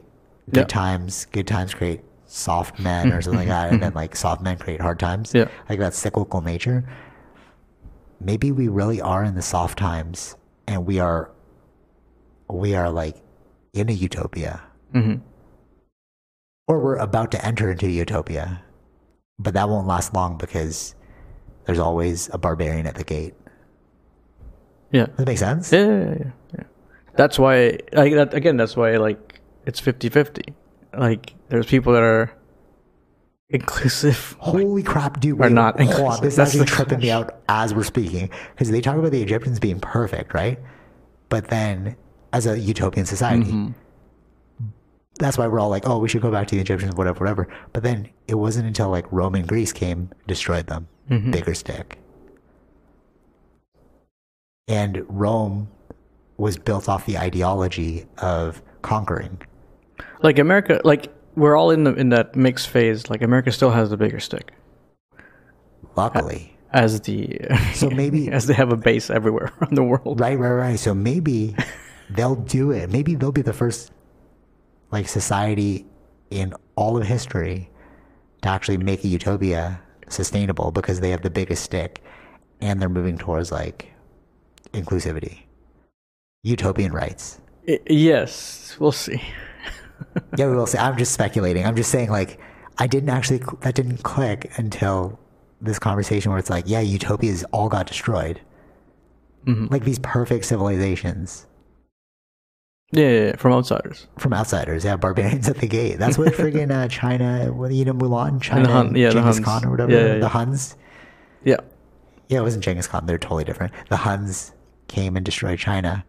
[0.52, 3.50] good times, good times create soft men or something like mm-hmm.
[3.50, 3.98] that, and then mm-hmm.
[3.98, 5.32] like soft men create hard times.
[5.34, 5.48] Yeah.
[5.68, 6.84] like that cyclical nature.
[8.20, 11.30] Maybe we really are in the soft times, and we are
[12.50, 13.16] we are like
[13.72, 14.62] in a utopia,
[14.92, 15.16] hmm
[16.68, 18.62] or we're about to enter into a utopia,
[19.38, 20.94] but that won't last long because
[21.64, 23.34] there's always a barbarian at the gate.
[24.92, 25.06] Yeah.
[25.06, 25.72] Does that makes sense?
[25.72, 26.64] Yeah, yeah, yeah, yeah.
[27.16, 30.42] That's why, like, that, again, that's why, like, it's 50 50.
[30.96, 32.32] Like, there's people that are
[33.50, 34.36] inclusive.
[34.40, 35.40] Holy crap, dude!
[35.40, 35.86] Are not on.
[35.86, 36.22] inclusive.
[36.22, 39.58] This is actually tripping me out as we're speaking because they talk about the Egyptians
[39.58, 40.58] being perfect, right?
[41.28, 41.96] But then,
[42.32, 43.72] as a utopian society, Mm-hmm.
[45.18, 47.48] that's why we're all like, "Oh, we should go back to the Egyptians, whatever, whatever."
[47.72, 51.30] But then it wasn't until like Rome and Greece came, destroyed them, Mm-hmm.
[51.30, 51.98] bigger stick,
[54.66, 55.68] and Rome
[56.36, 59.40] was built off the ideology of conquering.
[60.22, 63.08] Like, America, like, we're all in the in that mixed phase.
[63.10, 64.52] Like, America still has the bigger stick
[65.96, 67.38] Luckily, as the.
[67.74, 70.20] So maybe- as they have a base everywhere around the world.
[70.20, 70.78] Right, right, right.
[70.78, 71.56] So maybe
[72.10, 72.90] they'll do it.
[72.90, 73.92] Maybe they'll be the first
[74.90, 75.86] like society
[76.30, 77.70] in all of history
[78.42, 82.02] to actually make a utopia sustainable because they have the biggest stick
[82.60, 83.92] and they're moving towards like
[84.72, 85.40] inclusivity.
[86.44, 87.40] Utopian rights.
[87.86, 89.20] Yes, we'll see.
[90.36, 91.64] Yeah, we will say I'm just speculating.
[91.66, 92.38] I'm just saying like
[92.78, 95.18] I didn't actually that didn't click until
[95.60, 98.40] this conversation where it's like, yeah, utopias all got destroyed.
[99.46, 101.46] Like these perfect civilizations.
[102.92, 104.06] Yeah, yeah, yeah, from outsiders.
[104.18, 104.84] from outsiders.
[104.84, 105.98] Yeah, barbarians at the gate.
[105.98, 109.44] That's what friggin' uh, China, what, you know, Mulan, China, Hun- yeah, the Genghis Huns.
[109.46, 109.92] Khan or whatever.
[109.92, 110.18] Yeah.
[110.18, 110.76] The Huns.
[111.44, 111.56] Yeah.
[112.28, 113.06] Yeah, it wasn't Genghis Khan.
[113.06, 113.72] They're totally different.
[113.88, 114.52] The Huns
[114.86, 116.04] came and destroyed China.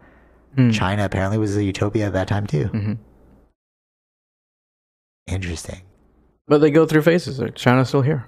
[0.58, 0.74] Mm.
[0.74, 2.66] China apparently was a utopia at that time too.
[2.74, 2.98] Mhm.
[5.32, 5.82] Interesting.
[6.48, 7.40] But they go through phases.
[7.40, 8.26] Like, China's still here.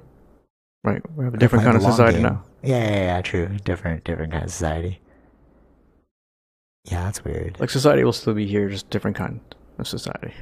[0.83, 1.01] Right.
[1.15, 2.33] We have a different kind of playing the long society game.
[2.33, 2.43] now.
[2.63, 3.47] Yeah, yeah, yeah, true.
[3.63, 4.99] Different, different kind of society.
[6.85, 7.59] Yeah, that's weird.
[7.59, 9.39] Like, society will still be here, just different kind
[9.77, 10.33] of society.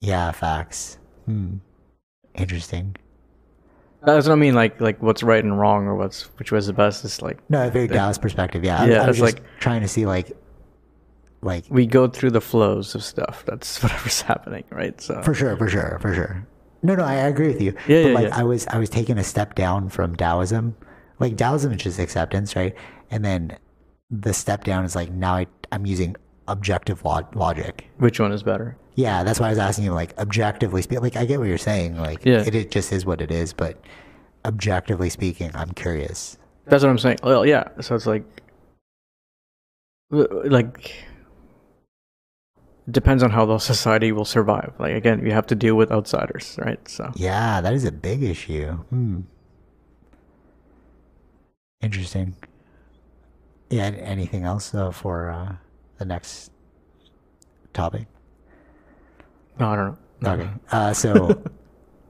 [0.00, 0.98] Yeah, facts.
[1.26, 1.56] Hmm.
[2.34, 2.96] Interesting.
[4.04, 7.04] That doesn't mean like like what's right and wrong or what's which was the best.
[7.04, 8.62] It's like No, a very Taoist perspective.
[8.62, 10.30] Yeah, Yeah, I was just like- trying to see like,
[11.46, 13.44] like we go through the flows of stuff.
[13.46, 15.00] That's whatever's happening, right?
[15.00, 16.46] So For sure, for sure, for sure.
[16.82, 17.72] No, no, I agree with you.
[17.88, 18.38] Yeah, but yeah, like yeah.
[18.38, 20.76] I was I was taking a step down from Taoism.
[21.18, 22.74] Like Taoism is just acceptance, right?
[23.10, 23.56] And then
[24.10, 26.14] the step down is like now I I'm using
[26.48, 27.86] objective log- logic.
[27.98, 28.76] which one is better?
[28.94, 31.02] Yeah, that's why I was asking you like objectively speaking.
[31.02, 31.96] Like I get what you're saying.
[31.96, 32.42] Like Yeah.
[32.46, 33.52] it, it just is what it is.
[33.52, 33.80] But
[34.44, 36.38] objectively speaking, I'm curious.
[36.66, 37.18] That's what I'm saying.
[37.22, 37.64] Well, yeah.
[37.80, 38.24] So it's like,
[40.10, 40.94] like,
[42.90, 44.72] depends on how the society will survive.
[44.78, 46.80] Like again, you have to deal with outsiders, right?
[46.88, 48.72] So Yeah, that is a big issue.
[48.90, 49.20] Hmm.
[51.80, 52.36] Interesting.
[53.70, 53.84] Yeah.
[53.86, 55.56] Anything else uh, for uh,
[55.98, 56.50] the next
[57.72, 58.06] topic?
[59.58, 59.98] no, I don't know.
[60.20, 60.30] No.
[60.42, 60.50] Okay.
[60.70, 61.12] Uh, so,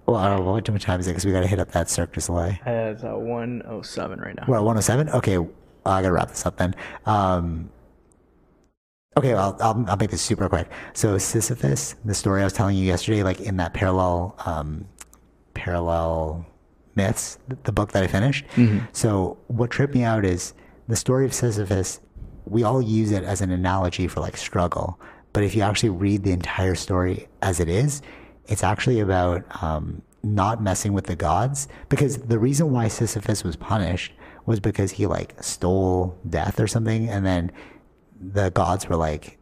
[0.06, 1.10] well, I don't know, what time is it?
[1.10, 2.52] Because we got to hit up that Cirque du Soleil.
[2.66, 4.44] Uh, It's at 107 right now.
[4.46, 5.08] We're at 107?
[5.10, 5.38] Okay.
[5.38, 6.74] I got to wrap this up then.
[7.04, 7.70] Um,
[9.16, 9.34] okay.
[9.34, 10.68] Well, I'll, I'll make this super quick.
[10.92, 14.86] So, Sisyphus, the story I was telling you yesterday, like in that parallel, um,
[15.54, 16.46] parallel
[16.94, 18.44] myths, the book that I finished.
[18.92, 20.54] So, what tripped me out is
[20.88, 22.00] the story of Sisyphus,
[22.46, 25.00] we all use it as an analogy for like struggle.
[25.32, 28.00] But if you actually read the entire story as it is,
[28.46, 31.68] it's actually about um, not messing with the gods.
[31.88, 34.12] Because the reason why Sisyphus was punished
[34.46, 37.08] was because he like stole death or something.
[37.08, 37.52] And then
[38.20, 39.38] the gods were like,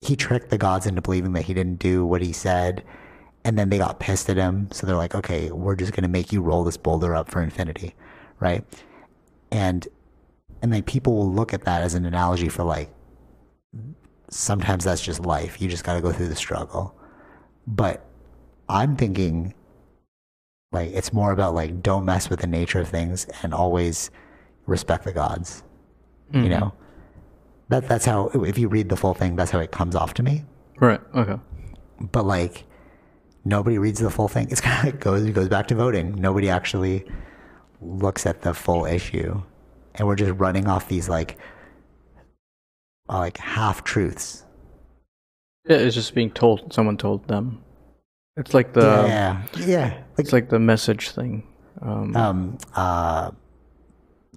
[0.00, 2.84] he tricked the gods into believing that he didn't do what he said.
[3.44, 4.68] And then they got pissed at him.
[4.72, 7.42] So they're like, okay, we're just going to make you roll this boulder up for
[7.42, 7.94] infinity.
[8.40, 8.64] Right.
[9.50, 9.86] And,
[10.62, 12.90] and like people will look at that as an analogy for like,
[14.28, 15.60] sometimes that's just life.
[15.60, 16.94] You just got to go through the struggle.
[17.66, 18.04] But
[18.68, 19.54] I'm thinking
[20.72, 24.10] like it's more about like don't mess with the nature of things and always
[24.66, 25.62] respect the gods.
[26.32, 26.50] You mm-hmm.
[26.50, 26.74] know?
[27.68, 30.22] That that's how if you read the full thing, that's how it comes off to
[30.22, 30.44] me.
[30.78, 31.00] Right.
[31.14, 31.40] Okay.
[32.00, 32.64] But like
[33.44, 34.48] nobody reads the full thing.
[34.50, 36.14] It's kind of like goes it goes back to voting.
[36.14, 37.06] Nobody actually
[37.80, 39.42] looks at the full issue.
[39.94, 41.38] And we're just running off these like
[43.08, 44.44] uh, like half truths.
[45.68, 46.72] Yeah, it's just being told.
[46.72, 47.62] Someone told them.
[48.36, 49.84] It's like the yeah, yeah.
[49.86, 51.42] Like it's like the message thing.
[51.82, 53.30] Um, um uh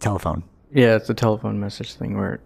[0.01, 2.41] telephone Yeah, it's a telephone message thing where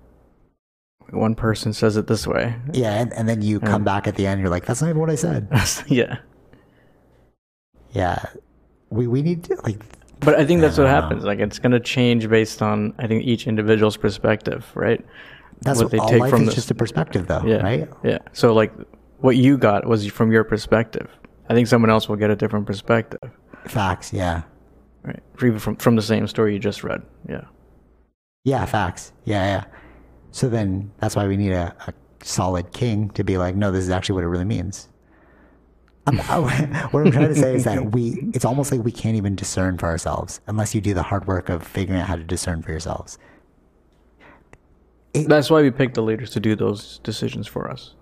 [1.12, 2.56] one person says it this way.
[2.74, 5.00] Yeah, and, and then you come back at the end, you're like, that's not even
[5.00, 5.48] what I said.
[5.88, 6.18] yeah.
[7.92, 8.24] Yeah.
[8.90, 9.80] We we need to like
[10.20, 11.08] But I think that's what I don't know.
[11.08, 11.24] happens.
[11.26, 15.04] Like it's gonna change based on I think each individual's perspective, right?
[15.62, 17.64] that's What what, they all take life from is the- just a perspective though, Yeah.
[17.64, 17.90] right?
[18.04, 18.20] Yeah.
[18.34, 18.74] So like
[19.20, 21.08] what you got was from your perspective.
[21.50, 23.20] I think someone else will get a different perspective.
[23.66, 24.44] Facts, yeah.
[25.04, 25.22] Right.
[25.60, 27.02] From from the same story you just read.
[27.28, 27.46] Yeah.
[28.46, 29.14] Yeah, facts.
[29.26, 29.64] Yeah, yeah.
[30.34, 31.94] So then that's why we need a, a
[32.26, 34.90] solid king to be like, no, this is actually what it really means.
[36.08, 36.18] I'm,
[36.92, 39.78] what I'm trying to say is that we, it's almost like we can't even discern
[39.78, 42.72] for ourselves unless you do the hard work of figuring out how to discern for
[42.72, 43.20] yourselves.
[45.14, 47.94] That's why we pick the leaders to do those decisions for us.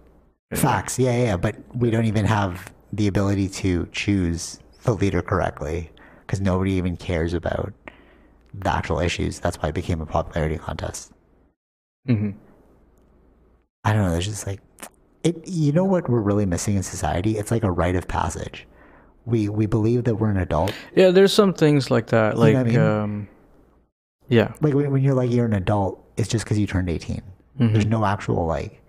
[0.53, 5.91] Facts, yeah, yeah, but we don't even have the ability to choose the leader correctly
[6.21, 7.73] because nobody even cares about
[8.53, 9.41] the actual issues.
[9.41, 11.11] That's why it became a popularity contest.
[12.05, 12.31] Hmm
[13.83, 14.11] I don't know.
[14.11, 14.59] There's just like,
[15.23, 15.47] it.
[15.47, 17.37] You know what we're really missing in society?
[17.37, 18.67] It's like a rite of passage.
[19.25, 20.73] We we believe that we're an adult.
[20.95, 22.37] Yeah, there's some things like that.
[22.37, 22.79] Like what I mean?
[22.79, 23.27] um
[24.29, 24.53] Yeah.
[24.61, 27.21] Like when, when you're like you're an adult, it's just because you turned 18.
[27.59, 27.73] Mm-hmm.
[27.73, 28.79] There's no actual like.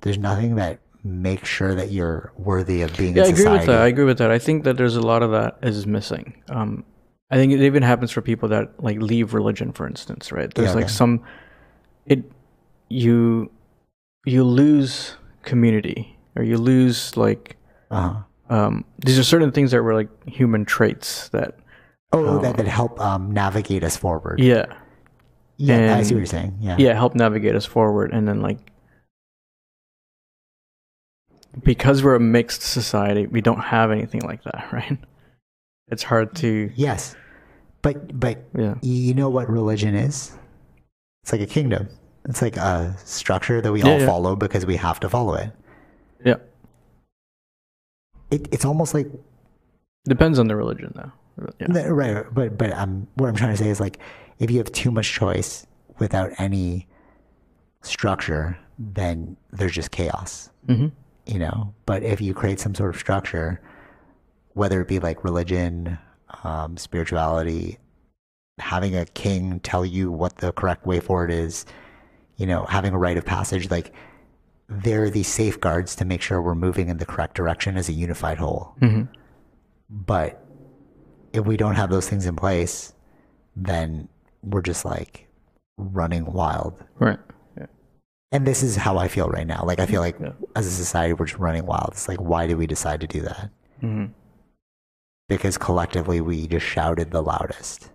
[0.00, 3.58] There's nothing that makes sure that you're worthy of being Yeah, I agree society.
[3.58, 3.80] with that.
[3.82, 4.30] I agree with that.
[4.32, 6.42] I think that there's a lot of that is missing.
[6.50, 6.84] Um,
[7.30, 10.52] I think it even happens for people that like leave religion, for instance, right?
[10.52, 11.22] There's Yeah, like some,
[12.08, 12.24] it,
[12.88, 13.50] you,
[14.24, 17.56] you lose community or you lose like,
[17.90, 18.22] Uh-huh.
[18.54, 21.58] um, these are certain things that were like human traits that,
[22.12, 24.40] Oh, that that help um, navigate us forward.
[24.40, 24.64] yeah,
[25.58, 26.56] Yeah, I see what you're saying.
[26.60, 26.76] Yeah.
[26.78, 28.12] yeah, help navigate us forward.
[28.14, 28.58] And then like,
[31.62, 34.98] because we're a mixed society, we don't have anything like that, right?
[35.90, 37.16] It's hard to, Yes,
[37.82, 38.74] but but yeah.
[38.82, 40.32] you know what religion is?
[41.22, 41.88] It's like a kingdom.
[42.26, 44.06] It's like a structure that we Yeah, all yeah.
[44.06, 45.50] follow because we have to follow it.
[46.24, 46.36] Yeah.
[48.30, 49.08] it it's almost like
[50.06, 51.12] Depends on the religion, though.
[51.60, 51.88] Yeah.
[51.88, 53.98] Right, but but um, what I'm trying to say is like,
[54.38, 55.66] if you have too much choice
[55.98, 56.86] without any
[57.82, 60.88] structure, then there's just chaos, hmm
[61.26, 61.74] you know.
[61.86, 63.60] But if you create some sort of structure,
[64.54, 65.98] whether it be like religion,
[66.42, 67.78] um, spirituality,
[68.58, 71.66] having a king tell you what the correct way forward is,
[72.38, 73.92] you know, having a rite of passage, like
[74.68, 77.92] there are these safeguards to make sure we're moving in the correct direction as a
[77.92, 78.74] unified whole.
[78.80, 79.02] hmm
[79.90, 80.42] But
[81.32, 82.92] if we don't have those things in place,
[83.56, 84.08] then
[84.42, 85.26] we're just like
[85.76, 86.82] running wild.
[86.98, 87.18] Right.
[87.56, 87.66] Yeah.
[88.32, 89.62] And this is how I feel right now.
[89.64, 90.32] Like I feel like Yeah.
[90.56, 91.90] as a society we're just running wild.
[91.92, 93.50] It's like why did we decide to do that?
[93.80, 94.06] hmm
[95.28, 97.90] Because collectively we just shouted the loudest.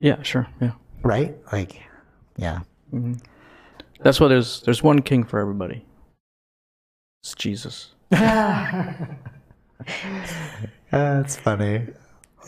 [0.00, 0.22] Yeah.
[0.22, 0.46] Sure.
[0.60, 0.72] Yeah.
[1.02, 1.36] Right?
[1.52, 1.82] Like
[2.38, 2.60] yeah.
[2.90, 3.14] hmm
[4.02, 5.84] That's why there's there's one king for everybody.
[7.22, 7.90] It's Jesus.
[10.90, 11.86] That's funny.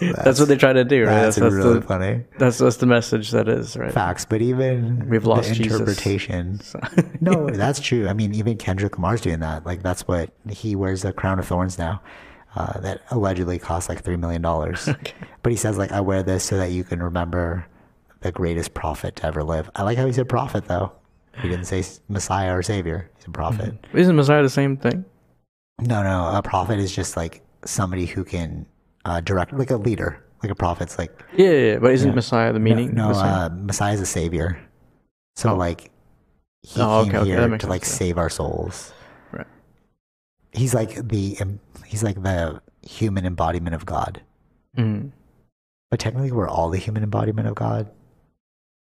[0.00, 1.10] That's, what they try to do, right?
[1.10, 2.24] That's, That's, that's, really the, funny.
[2.38, 3.92] that's that's the message that is, right?
[3.92, 6.58] Facts, but even We've lost the interpretation.
[6.60, 6.80] So-
[7.20, 8.08] no, that's true.
[8.08, 9.66] I mean, even Kendrick Lamar's doing that.
[9.66, 12.00] Like, that's what he wears a crown of thorns now.
[12.56, 14.88] Uh, that allegedly costs like three million dollars.
[15.42, 17.66] But he says like, I wear this so that you can remember
[18.20, 19.70] the greatest prophet to ever live.
[19.76, 20.92] I like how he said prophet though.
[21.40, 23.10] He didn't say Messiah or Savior.
[23.16, 23.74] He's a prophet.
[23.94, 25.04] Isn't Messiah the same thing?
[25.80, 28.66] No, no, a prophet is just like somebody who can
[29.04, 30.22] uh, direct, like a leader.
[30.42, 32.94] Like a prophet's like Yeah, yeah, yeah, but isn't Messiah the meaning?
[32.94, 33.46] no, Messiah?
[33.46, 34.58] uh, Messiah is a savior.
[35.36, 35.56] So Oh.
[35.56, 35.90] like
[36.62, 38.92] he Oh, came okay, okay, here that to like sense, save our souls.
[39.32, 39.46] Right.
[40.52, 41.36] He's like the
[41.86, 44.22] he's like the human embodiment of God.
[44.78, 45.12] Mhm.
[45.90, 47.90] But technically, we're all the human embodiment of God.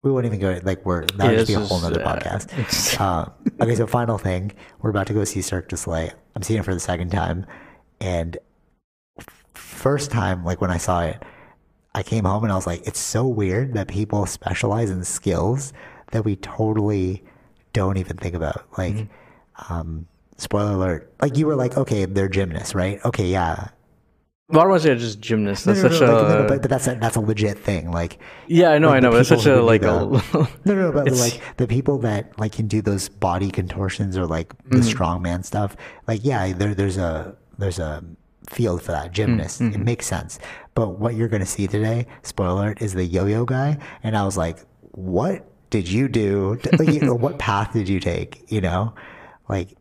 [0.01, 2.47] We won't even go like we're that would Yeah, be a whole nother podcast.
[3.01, 3.25] Uh,
[3.61, 4.51] okay, so final thing,
[4.81, 6.11] we're about to go see Cirque du Soleil.
[6.35, 7.45] I'm seeing it for the second time,
[7.99, 8.37] and
[9.53, 11.21] first time, like when I saw it,
[11.93, 15.73] I came home and I was like, it's so weird that people specialize in skills
[16.11, 17.23] that we totally
[17.73, 18.65] don't even think about.
[18.77, 19.73] Like, Mm-hmm.
[19.73, 20.07] um,
[20.37, 22.99] spoiler alert, like you were like, okay, they're gymnasts, right?
[23.05, 23.69] Okay, yeah.
[24.49, 25.67] Well, I don't want to say just gymnast.
[25.67, 27.19] No, That's no, no, such like, a no, no, but, but that's a, that's a
[27.21, 27.91] legit thing.
[27.91, 28.17] Like,
[28.47, 29.11] yeah, I know, like I know.
[29.11, 29.85] But it's such a like a
[30.33, 34.25] No, no, no, but like the people that like can do those body contortions or
[34.25, 34.87] like the Mm-hmm.
[34.89, 35.77] strongman stuff,
[36.07, 38.03] like yeah, there there's a there's a
[38.49, 39.61] field for that gymnast.
[39.61, 39.81] Mm-hmm.
[39.81, 40.39] It makes sense.
[40.73, 44.35] But what you're gonna see today, spoiler alert, is the yo-yo guy, and I was
[44.35, 44.57] like,
[44.93, 46.55] what did you do?
[46.55, 48.43] To, like, you know, what path did you take?
[48.51, 48.95] You know,
[49.47, 49.75] like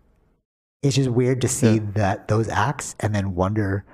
[0.82, 1.80] it's just weird to see Yeah.
[1.94, 3.86] that those acts and then wonder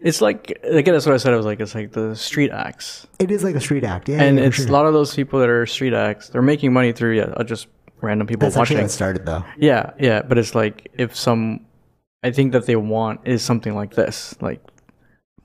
[0.00, 1.32] It's like again, that's what I said.
[1.32, 4.22] I was like, it's like the street acts, It is like a street act, yeah.
[4.22, 4.68] and yeah, it's sure.
[4.68, 6.28] a lot of those people that are street acts.
[6.28, 7.68] They're making money through yeah, uh, just
[8.00, 8.78] random people That's actually watching.
[8.78, 9.44] how it started, though.
[9.56, 11.64] Yeah, yeah, but it's like if some,
[12.22, 14.60] I think that they want is something like this, like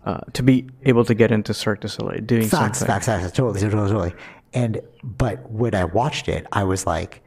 [0.06, 2.94] uh, to be able to get into Cirque du Soleil, doing Facts, something.
[2.94, 3.32] facts, facts.
[3.32, 4.14] Totally, totally, totally.
[4.54, 7.22] And but when I watched it, I was like,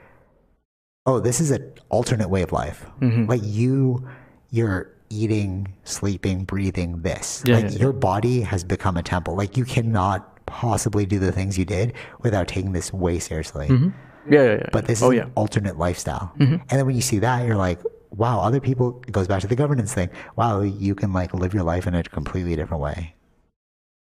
[1.07, 2.85] "Oh, this is an alternate way of life.
[3.01, 3.27] Mm-hmm.
[3.27, 4.07] Like you,
[4.51, 7.43] you're eating, sleeping, breathing this.
[7.47, 7.79] Yeah, like yeah, yeah.
[7.79, 9.37] your body has become a temple.
[9.37, 11.93] Like you cannot possibly do the things you did
[12.23, 13.69] without taking this way seriously.
[13.69, 14.69] Yeah, yeah, yeah.
[14.73, 15.29] But this oh is yeah, Mm-hmm.
[15.31, 16.33] an alternate lifestyle.
[16.39, 17.81] And then when you see that, you're like,
[18.11, 20.11] wow, other people, it goes back to the governance thing.
[20.37, 23.15] Wow, you can like live your life in a completely different way.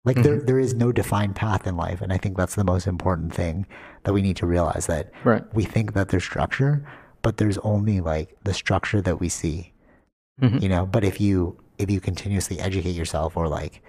[0.04, 0.46] Like there, Mm-hmm.
[0.46, 2.00] there is no defined path in life.
[2.00, 3.66] And I think that's the most important thing
[4.04, 5.44] that we need to realize that right.
[5.54, 6.84] we think that there's structure,
[7.22, 9.72] but there's only like the structure that we see,
[10.40, 10.62] Mhm.
[10.62, 10.86] you know?
[10.86, 13.82] But if you, if you continuously educate yourself or like,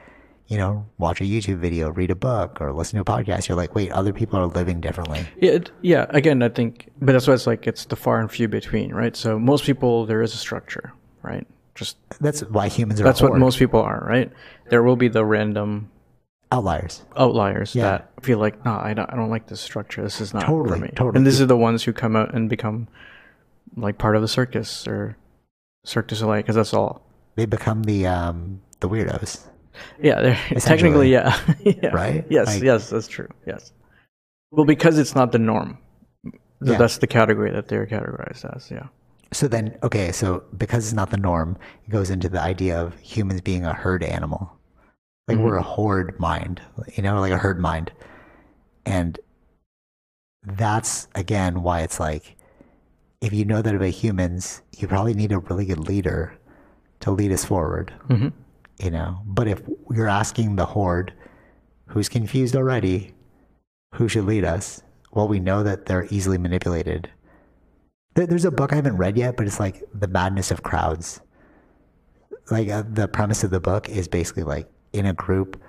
[0.47, 3.57] you know, watch a YouTube video, read a book or listen to a podcast, you're
[3.57, 5.25] like, wait, other people are living differently.
[5.39, 6.05] Yeah, it, yeah.
[6.09, 9.15] Again, I think, but that's why it's like it's the far and few between, right?
[9.15, 11.47] So most people, there is a structure, right?
[11.75, 14.31] Just That's why humans are that's what most people are, right?
[14.69, 15.89] There will be the random
[16.51, 17.01] outliers.
[17.17, 17.83] outliers Yeah.
[17.83, 20.03] that feel like, no, I don't, I don't like this structure.
[20.03, 20.91] This is not Totally, for me.
[20.93, 21.17] totally.
[21.17, 22.87] And these are the ones who come out and become
[23.75, 25.17] like part of the circus or
[25.85, 27.01] Cirque du Soleil, because that's all.
[27.35, 29.47] They become the um the weirdos.
[30.01, 31.87] Yeah, they're technically, yeah, yeah.
[31.87, 32.25] Right?
[32.29, 33.29] Yes, Like- yes, that's true.
[33.45, 33.71] Yes.
[34.51, 35.79] Well, because it's not the norm.
[36.61, 36.77] Yeah.
[36.77, 38.69] That's the category that they're categorized as.
[38.71, 38.87] Yeah.
[39.33, 42.97] So then, okay, so because it's not the norm, it goes into the idea of
[42.99, 44.51] humans being a herd animal.
[45.27, 46.61] Like we're a horde mind,
[46.95, 47.91] you know, like a herd mind.
[48.85, 49.17] And
[50.45, 52.35] that's again why it's like
[53.23, 56.37] if you know that about humans, you probably need a really good leader
[56.99, 57.93] to lead us forward.
[58.07, 58.27] hmm
[58.79, 61.13] you know but if you're asking the horde
[61.85, 63.13] who's confused already?
[63.95, 64.81] Who should lead us?
[65.11, 67.09] Well we know that they're easily manipulated.
[68.15, 71.21] There's a book i haven't read yet but it's like the madness of crowds.
[72.49, 75.61] Like uh, the premise of the book is basically like in a group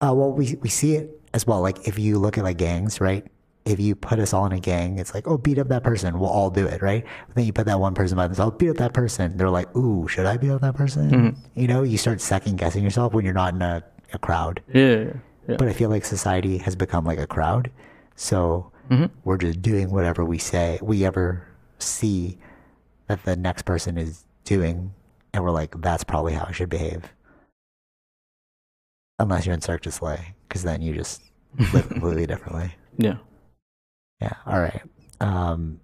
[0.00, 1.60] uh, well we, we see it as well.
[1.60, 3.26] Like if you look at like gangs right
[3.64, 6.18] if you put us all in a gang it's like oh beat up that person
[6.18, 7.04] we'll all do it right?
[7.26, 9.74] But then you put that one person by themselves beat up that person they're like
[9.76, 11.36] ooh should i beat up that person?
[11.54, 13.82] You know you start second guessing yourself when you're not in a,
[14.14, 14.62] a crowd.
[14.72, 15.12] Yeah,
[15.48, 17.70] yeah, but i feel like society has become like a crowd.
[18.16, 19.10] So Mhm.
[19.24, 21.46] we're just doing whatever we say we ever
[21.78, 22.38] see
[23.06, 24.94] that the next person is doing
[25.34, 27.12] and we're like that's probably how i should behave.
[29.18, 31.22] Unless you're in cirque du soleil because then you just
[31.72, 32.72] live completely differently.
[32.96, 33.16] Yeah.
[34.20, 34.34] Yeah.
[34.46, 34.82] All right.
[35.20, 35.80] Um,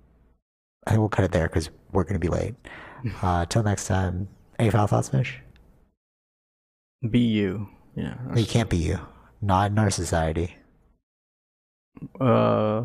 [0.86, 2.55] I think we'll cut it there because we're going to be late.
[3.20, 4.28] Uh, till next time.
[4.59, 5.39] Any final thoughts, Fish?
[7.11, 7.69] Be you.
[7.94, 8.15] Yeah.
[8.35, 8.98] You can't be you.
[9.43, 10.56] Not in our society.
[12.19, 12.85] Uh,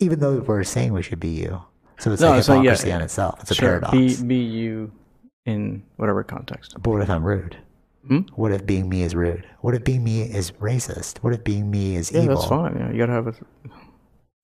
[0.00, 1.62] Even though we're saying we should be you.
[1.98, 2.96] So it's No, like, hypocrisy yeah.
[2.96, 3.40] on itself.
[3.40, 3.80] It's a sure.
[3.80, 3.92] paradox.
[4.20, 4.92] Be be you
[5.46, 6.74] in whatever context.
[6.82, 7.56] but what if I'm rude?
[8.06, 8.18] Hmm?
[8.34, 9.46] What if being me is rude?
[9.60, 11.18] What if being me is racist?
[11.18, 12.34] What if being me is Yeah, evil?
[12.36, 12.76] that's fine.
[12.76, 13.34] Yeah, you gotta have a.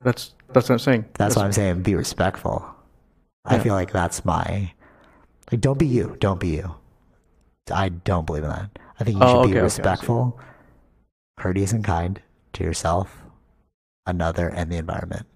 [0.01, 1.05] That's that's what I'm saying.
[1.15, 2.65] That's what I'm saying be respectful.
[3.45, 4.73] I feel like that's my
[5.51, 6.17] like don't be you.
[6.21, 6.75] Don't be you.
[7.73, 8.79] I don't believe in that.
[9.01, 10.39] I think you Oh, should okay, okay, be respectful,
[11.39, 12.21] courteous and kind
[12.55, 13.23] to yourself,
[14.07, 15.27] another, and the environment.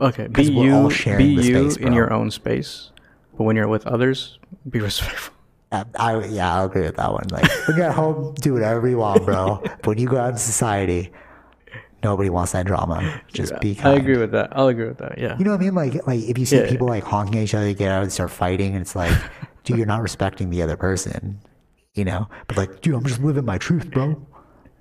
[0.00, 0.90] Okay, be we're all you.
[0.90, 2.90] sharing Be the you space, in your own space,
[3.36, 4.38] but when you're with others,
[4.68, 5.34] be respectful.
[5.72, 7.26] Uh, I yeah, I'll agree with that one.
[7.30, 9.60] Like when you're at home, do whatever you want, bro.
[9.62, 11.10] but when you go out in society,
[12.04, 13.20] nobody wants that drama.
[13.32, 14.50] Just be I agree with that.
[14.56, 15.18] I'll agree with that.
[15.18, 15.36] Yeah.
[15.38, 15.74] You know what I mean?
[15.74, 16.68] Like, like if you see Yeah.
[16.68, 19.16] people like honking at each other, they get out and start fighting, and it's like,
[19.64, 21.40] dude, you're not respecting the other person,
[21.94, 22.28] you know?
[22.46, 24.24] But like, dude, I'm just living my truth, bro.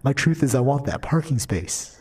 [0.03, 1.97] My truth is I want that parking space,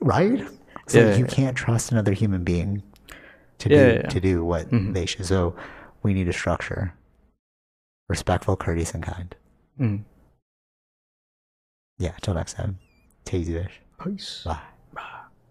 [0.00, 0.48] right?
[0.88, 1.30] So Yeah, you yeah.
[1.30, 2.82] can't trust another human being
[3.58, 4.08] to Yeah, do yeah, yeah.
[4.08, 4.94] to do what Mhm.
[4.94, 5.26] they should.
[5.26, 5.54] So
[6.02, 6.94] we need a structure,
[8.08, 9.36] respectful, courteous, and kind.
[9.78, 10.04] Mm.
[11.98, 12.12] Yeah.
[12.22, 12.78] till next time,
[13.24, 13.68] take it easy.
[14.02, 14.42] Peace.
[14.44, 14.58] Bye.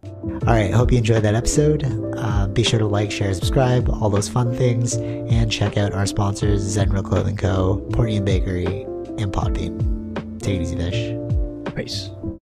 [0.03, 1.83] All right, hope you enjoyed that episode.
[2.17, 6.07] Uh, be sure to like, share, subscribe, all those fun things, and check out our
[6.07, 8.81] sponsors Zenro Clothing Co., Port Union Bakery,
[9.19, 10.39] and Podbean.
[10.41, 11.75] Take it easy, Fish.
[11.75, 12.09] Peace.